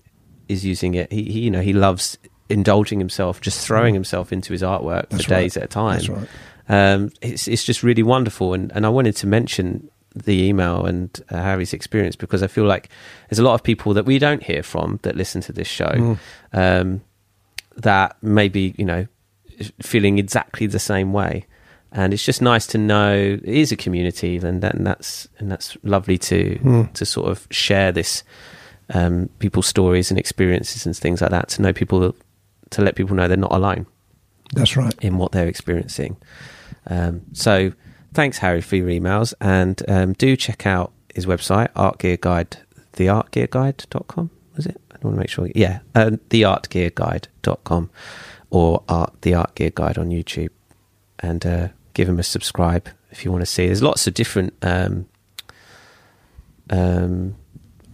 is 0.48 0.64
using 0.64 0.94
it. 0.94 1.12
He, 1.12 1.24
he, 1.24 1.40
you 1.40 1.50
know, 1.50 1.60
he 1.60 1.72
loves 1.72 2.18
indulging 2.48 2.98
himself, 2.98 3.40
just 3.40 3.66
throwing 3.66 3.94
himself 3.94 4.32
into 4.32 4.52
his 4.52 4.62
artwork. 4.62 5.08
That's 5.10 5.24
for 5.24 5.30
days 5.30 5.56
at 5.56 5.64
a 5.64 5.66
time. 5.66 5.96
That's 5.98 6.08
right. 6.08 6.28
Um, 6.70 7.10
it's 7.22 7.48
it's 7.48 7.64
just 7.64 7.82
really 7.82 8.02
wonderful, 8.02 8.54
and, 8.54 8.70
and 8.74 8.84
I 8.84 8.88
wanted 8.90 9.16
to 9.16 9.26
mention 9.26 9.90
the 10.14 10.42
email 10.48 10.84
and 10.84 11.18
uh, 11.30 11.36
Harry's 11.36 11.72
experience 11.72 12.16
because 12.16 12.42
I 12.42 12.46
feel 12.46 12.64
like 12.64 12.88
there's 13.28 13.38
a 13.38 13.42
lot 13.42 13.54
of 13.54 13.62
people 13.62 13.94
that 13.94 14.04
we 14.04 14.18
don't 14.18 14.42
hear 14.42 14.62
from 14.62 14.98
that 15.02 15.14
listen 15.16 15.40
to 15.42 15.52
this 15.52 15.68
show 15.68 15.86
Mm. 15.90 16.18
um, 16.52 17.00
that 17.76 18.16
maybe 18.22 18.74
you 18.76 18.84
know 18.84 19.06
feeling 19.80 20.18
exactly 20.18 20.66
the 20.66 20.78
same 20.78 21.12
way, 21.12 21.46
and 21.92 22.12
it's 22.12 22.24
just 22.24 22.42
nice 22.42 22.66
to 22.68 22.78
know 22.78 23.14
it 23.14 23.44
is 23.44 23.72
a 23.72 23.76
community, 23.76 24.36
and, 24.36 24.60
that, 24.62 24.74
and 24.74 24.86
that's 24.86 25.28
and 25.38 25.50
that's 25.50 25.76
lovely 25.82 26.18
to 26.18 26.58
Mm. 26.62 26.92
to 26.94 27.04
sort 27.06 27.30
of 27.30 27.46
share 27.50 27.92
this 27.92 28.24
um, 28.94 29.28
people's 29.38 29.66
stories 29.66 30.10
and 30.10 30.18
experiences 30.18 30.86
and 30.86 30.96
things 30.96 31.20
like 31.20 31.30
that 31.30 31.48
to 31.50 31.62
know 31.62 31.72
people 31.72 32.14
to 32.70 32.82
let 32.82 32.96
people 32.96 33.16
know 33.16 33.28
they're 33.28 33.36
not 33.36 33.52
alone 33.52 33.86
That's 34.54 34.76
right. 34.76 34.94
in 35.00 35.18
what 35.18 35.32
they're 35.32 35.48
experiencing. 35.48 36.16
Um, 36.86 37.22
so 37.32 37.72
thanks, 38.14 38.38
Harry, 38.38 38.60
for 38.60 38.76
your 38.76 38.88
emails. 38.88 39.34
And 39.40 39.82
um, 39.88 40.12
do 40.14 40.36
check 40.36 40.66
out 40.66 40.92
his 41.14 41.26
website, 41.26 41.68
Art 41.76 41.98
Gear 41.98 42.16
Guide, 42.16 42.58
theartgearguide.com, 42.94 44.30
was 44.56 44.66
it? 44.66 44.80
I 44.90 45.06
want 45.06 45.16
to 45.16 45.20
make 45.20 45.30
sure. 45.30 45.48
Yeah, 45.54 45.80
uh, 45.94 46.10
theartgearguide.com 46.30 47.90
or 48.50 48.82
art, 48.88 49.14
the 49.22 49.34
Art 49.34 49.54
Gear 49.54 49.70
Guide 49.70 49.98
on 49.98 50.10
YouTube. 50.10 50.50
And 51.20 51.44
uh, 51.44 51.68
give 51.94 52.08
him 52.08 52.18
a 52.18 52.22
subscribe 52.22 52.88
if 53.10 53.24
you 53.24 53.32
want 53.32 53.42
to 53.42 53.46
see. 53.46 53.66
There's 53.66 53.82
lots 53.82 54.06
of 54.06 54.14
different 54.14 54.54
um, 54.62 55.06
um, 56.70 57.36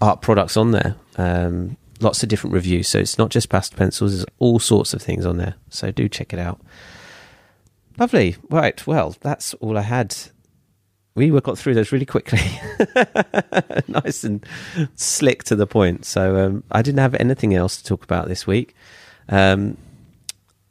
art 0.05 0.21
products 0.21 0.57
on 0.57 0.73
there. 0.73 0.97
Um, 1.17 1.77
lots 2.01 2.23
of 2.23 2.29
different 2.29 2.53
reviews. 2.53 2.89
So 2.89 2.99
it's 2.99 3.17
not 3.17 3.31
just 3.31 3.49
pastel 3.49 3.79
pencils, 3.79 4.13
there's 4.13 4.27
all 4.39 4.59
sorts 4.59 4.93
of 4.93 5.01
things 5.01 5.25
on 5.25 5.39
there. 5.39 5.55
So 5.71 5.91
do 5.91 6.09
check 6.09 6.33
it 6.33 6.39
out. 6.39 6.61
Lovely. 7.99 8.37
Right. 8.51 8.87
Well, 8.87 9.17
that's 9.21 9.55
all 9.55 9.79
I 9.79 9.83
had. 9.83 10.15
We 11.15 11.31
got 11.41 11.57
through 11.57 11.75
those 11.75 11.93
really 11.93 12.07
quickly. 12.07 12.41
nice 13.89 14.25
and 14.25 14.45
slick 14.97 15.45
to 15.45 15.57
the 15.57 15.67
point. 15.67 16.05
So 16.05 16.45
um, 16.45 16.65
I 16.73 16.83
didn't 16.83 16.99
have 16.99 17.15
anything 17.15 17.55
else 17.55 17.77
to 17.79 17.85
talk 17.85 18.03
about 18.03 18.27
this 18.27 18.47
week. 18.47 18.75
Um, 19.29 19.79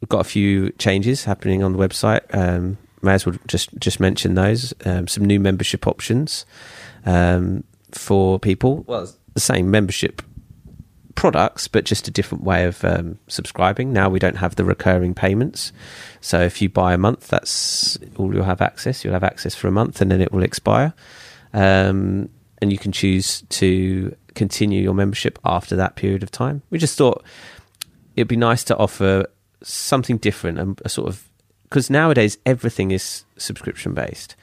we've 0.01 0.09
got 0.09 0.19
a 0.19 0.25
few 0.25 0.71
changes 0.73 1.23
happening 1.23 1.63
on 1.63 1.71
the 1.71 1.79
website. 1.79 2.21
Um, 2.33 2.77
may 3.01 3.13
as 3.13 3.25
well 3.25 3.37
just 3.47 3.69
just 3.79 4.01
mention 4.01 4.35
those. 4.35 4.73
Um, 4.85 5.07
some 5.07 5.23
new 5.23 5.39
membership 5.39 5.87
options 5.87 6.45
um, 7.05 7.63
for 7.91 8.37
people. 8.37 8.83
Well, 8.85 9.09
the 9.33 9.39
same 9.39 9.71
membership 9.71 10.21
products, 11.15 11.67
but 11.67 11.85
just 11.85 12.07
a 12.07 12.11
different 12.11 12.43
way 12.43 12.65
of 12.65 12.83
um, 12.83 13.19
subscribing. 13.27 13.93
Now 13.93 14.09
we 14.09 14.19
don't 14.19 14.37
have 14.37 14.55
the 14.55 14.65
recurring 14.65 15.13
payments. 15.13 15.71
So 16.21 16.41
if 16.41 16.61
you 16.61 16.69
buy 16.69 16.93
a 16.93 16.97
month, 16.97 17.27
that's 17.27 17.97
all 18.17 18.33
you'll 18.33 18.43
have 18.43 18.61
access. 18.61 19.03
You'll 19.03 19.13
have 19.13 19.23
access 19.23 19.55
for 19.55 19.67
a 19.67 19.71
month, 19.71 20.01
and 20.01 20.09
then 20.09 20.21
it 20.21 20.31
will 20.31 20.43
expire. 20.43 20.93
Um, 21.53 22.29
and 22.61 22.71
you 22.71 22.77
can 22.77 22.91
choose 22.91 23.41
to 23.49 24.15
continue 24.35 24.81
your 24.81 24.93
membership 24.93 25.37
after 25.45 25.75
that 25.75 25.95
period 25.95 26.23
of 26.23 26.31
time. 26.31 26.63
We 26.69 26.77
just 26.77 26.97
thought 26.97 27.23
it'd 28.15 28.27
be 28.27 28.35
nice 28.35 28.63
to 28.65 28.77
offer 28.77 29.27
something 29.61 30.17
different 30.17 30.59
and 30.59 30.81
a 30.83 30.89
sort 30.89 31.07
of 31.07 31.29
because 31.63 31.89
nowadays 31.89 32.37
everything 32.45 32.91
is 32.91 33.23
subscription 33.37 33.93
based 33.93 34.35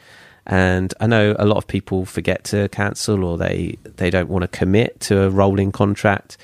and 0.51 0.93
i 1.01 1.07
know 1.07 1.35
a 1.39 1.47
lot 1.47 1.57
of 1.57 1.67
people 1.67 2.05
forget 2.05 2.45
to 2.45 2.69
cancel 2.69 3.25
or 3.25 3.39
they 3.39 3.77
they 3.85 4.11
don't 4.11 4.29
want 4.29 4.43
to 4.43 4.49
commit 4.49 5.01
to 5.01 5.23
a 5.23 5.31
rolling 5.31 5.73
contract 5.73 6.37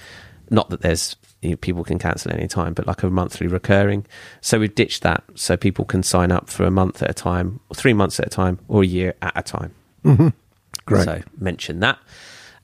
not 0.48 0.70
that 0.70 0.80
there's 0.80 1.16
you 1.42 1.50
know, 1.50 1.56
people 1.56 1.84
can 1.84 1.98
cancel 1.98 2.32
any 2.32 2.46
time 2.48 2.72
but 2.72 2.86
like 2.86 3.02
a 3.02 3.10
monthly 3.10 3.46
recurring 3.46 4.06
so 4.40 4.58
we've 4.58 4.74
ditched 4.74 5.02
that 5.02 5.22
so 5.34 5.56
people 5.56 5.84
can 5.84 6.02
sign 6.02 6.32
up 6.32 6.48
for 6.48 6.64
a 6.64 6.70
month 6.70 7.02
at 7.02 7.10
a 7.10 7.14
time 7.14 7.60
or 7.68 7.74
three 7.74 7.92
months 7.92 8.18
at 8.18 8.26
a 8.26 8.30
time 8.30 8.58
or 8.68 8.82
a 8.82 8.86
year 8.86 9.14
at 9.20 9.32
a 9.36 9.42
time 9.42 9.74
hmm 10.02 10.28
Great. 10.86 11.04
so 11.04 11.22
mention 11.38 11.80
that. 11.80 11.98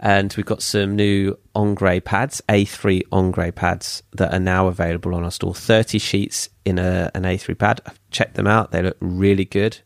And 0.00 0.32
we've 0.36 0.46
got 0.46 0.62
some 0.62 0.96
new 0.96 1.38
On 1.54 1.74
Grey 1.74 2.00
pads, 2.00 2.42
A3 2.48 3.02
On 3.12 3.30
Grey 3.30 3.52
pads 3.52 4.02
that 4.12 4.32
are 4.32 4.40
now 4.40 4.66
available 4.66 5.14
on 5.14 5.22
our 5.22 5.30
store. 5.30 5.54
30 5.54 5.98
sheets 5.98 6.48
in 6.64 6.78
a, 6.78 7.10
an 7.14 7.22
A3 7.22 7.56
pad. 7.56 7.80
I've 7.86 8.00
checked 8.10 8.34
them 8.34 8.48
out. 8.48 8.72
They 8.72 8.82
look 8.82 8.96
really 9.00 9.44
good, 9.44 9.78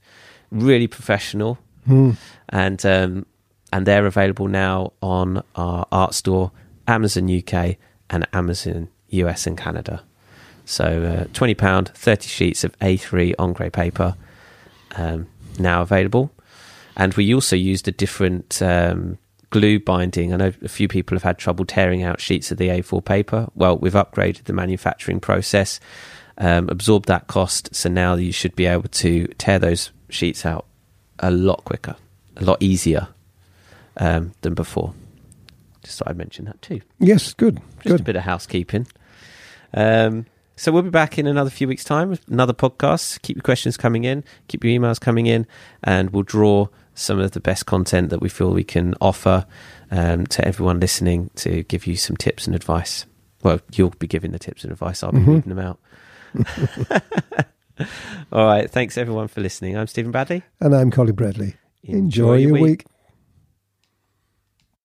really 0.51 0.87
professional. 0.87 1.59
Hmm. 1.87 2.13
And 2.49 2.85
um, 2.85 3.27
and 3.73 3.87
they're 3.87 4.07
available 4.07 4.49
now 4.49 4.93
on 5.03 5.43
our 5.55 5.87
art 5.93 6.15
store, 6.15 6.53
Amazon 6.87 7.31
UK 7.31 7.77
and 8.09 8.27
Amazon 8.33 8.89
US 9.09 9.47
and 9.47 9.59
Canada. 9.59 10.03
So 10.65 10.85
uh, 10.85 11.25
£20, 11.33 11.89
30 11.89 12.29
sheets 12.29 12.65
of 12.65 12.77
A3 12.81 13.35
on 13.39 13.53
grey 13.53 13.71
paper 13.71 14.17
um, 14.97 15.29
now 15.59 15.83
available. 15.83 16.33
And 16.97 17.15
we 17.15 17.35
also 17.35 17.55
used 17.55 17.87
a 17.87 17.93
different 17.93 18.61
um, 18.63 19.19
glue 19.51 19.79
binding. 19.79 20.33
I 20.33 20.37
know 20.37 20.53
a 20.63 20.69
few 20.69 20.89
people 20.89 21.15
have 21.15 21.23
had 21.23 21.39
trouble 21.39 21.65
tearing 21.65 22.03
out 22.03 22.21
sheets 22.21 22.51
of 22.51 22.59
the 22.59 22.69
A4 22.69 23.05
paper. 23.05 23.49
Well, 23.55 23.79
we've 23.79 23.93
upgraded 23.93 24.45
the 24.45 24.53
manufacturing 24.53 25.21
process, 25.21 25.79
um, 26.39 26.69
absorbed 26.69 27.07
that 27.09 27.27
cost, 27.27 27.75
so 27.75 27.89
now 27.89 28.15
you 28.15 28.33
should 28.33 28.57
be 28.57 28.67
able 28.67 28.89
to 28.89 29.27
tear 29.39 29.59
those 29.59 29.91
sheets 30.09 30.45
out 30.47 30.67
a 31.19 31.31
lot 31.31 31.65
quicker, 31.65 31.97
a 32.37 32.45
lot 32.45 32.59
easier 32.63 33.09
um, 33.97 34.33
than 34.43 34.55
before. 34.55 34.93
Just 35.83 35.99
thought 35.99 36.09
I'd 36.09 36.17
mention 36.17 36.45
that 36.47 36.61
too. 36.63 36.81
Yes, 36.99 37.33
good. 37.35 37.61
Just 37.77 37.87
a 37.87 37.89
Good. 37.99 38.05
bit 38.05 38.17
of 38.17 38.23
housekeeping. 38.23 38.87
Um, 39.75 40.27
so 40.57 40.73
we'll 40.73 40.83
be 40.83 40.91
back 40.91 41.19
in 41.19 41.27
another 41.27 41.51
few 41.51 41.69
weeks' 41.69 41.85
time 41.85 42.09
with 42.09 42.27
another 42.29 42.53
podcast. 42.55 43.21
Keep 43.23 43.37
your 43.37 43.43
questions 43.43 43.77
coming 43.77 44.05
in, 44.05 44.25
keep 44.49 44.65
your 44.65 44.79
emails 44.79 44.99
coming 45.01 45.27
in, 45.27 45.47
and 45.85 46.11
we'll 46.11 46.23
draw 46.23 46.67
some 46.95 47.19
of 47.21 47.33
the 47.33 47.41
best 47.41 47.67
content 47.67 48.09
that 48.11 48.21
we 48.21 48.29
feel 48.29 48.51
we 48.51 48.65
can 48.65 48.95
offer 49.01 49.45
um, 49.91 50.27
to 50.29 50.43
everyone 50.47 50.81
listening 50.81 51.31
to 51.37 51.63
give 51.65 51.87
you 51.87 51.95
some 51.95 52.17
tips 52.17 52.47
and 52.47 52.57
advice. 52.57 53.05
Well, 53.43 53.61
you'll 53.75 53.91
be 53.99 54.07
giving 54.07 54.33
the 54.33 54.39
tips 54.39 54.65
and 54.65 54.73
advice. 54.73 55.03
I'll 55.03 55.13
be 55.13 55.19
Mhm. 55.19 55.27
reading 55.27 55.55
them 55.55 55.59
out. 55.59 55.79
All 58.33 58.47
right. 58.47 58.71
Thanks 58.71 58.97
everyone 58.99 59.29
for 59.29 59.41
listening. 59.41 59.77
I'm 59.77 59.87
Stephen 59.87 60.11
Bradley. 60.11 60.43
And 60.61 60.75
I'm 60.75 60.91
Colin 60.91 61.15
Bradley. 61.15 61.57
Enjoy, 61.83 62.37
your 62.37 62.53
week. 62.53 62.85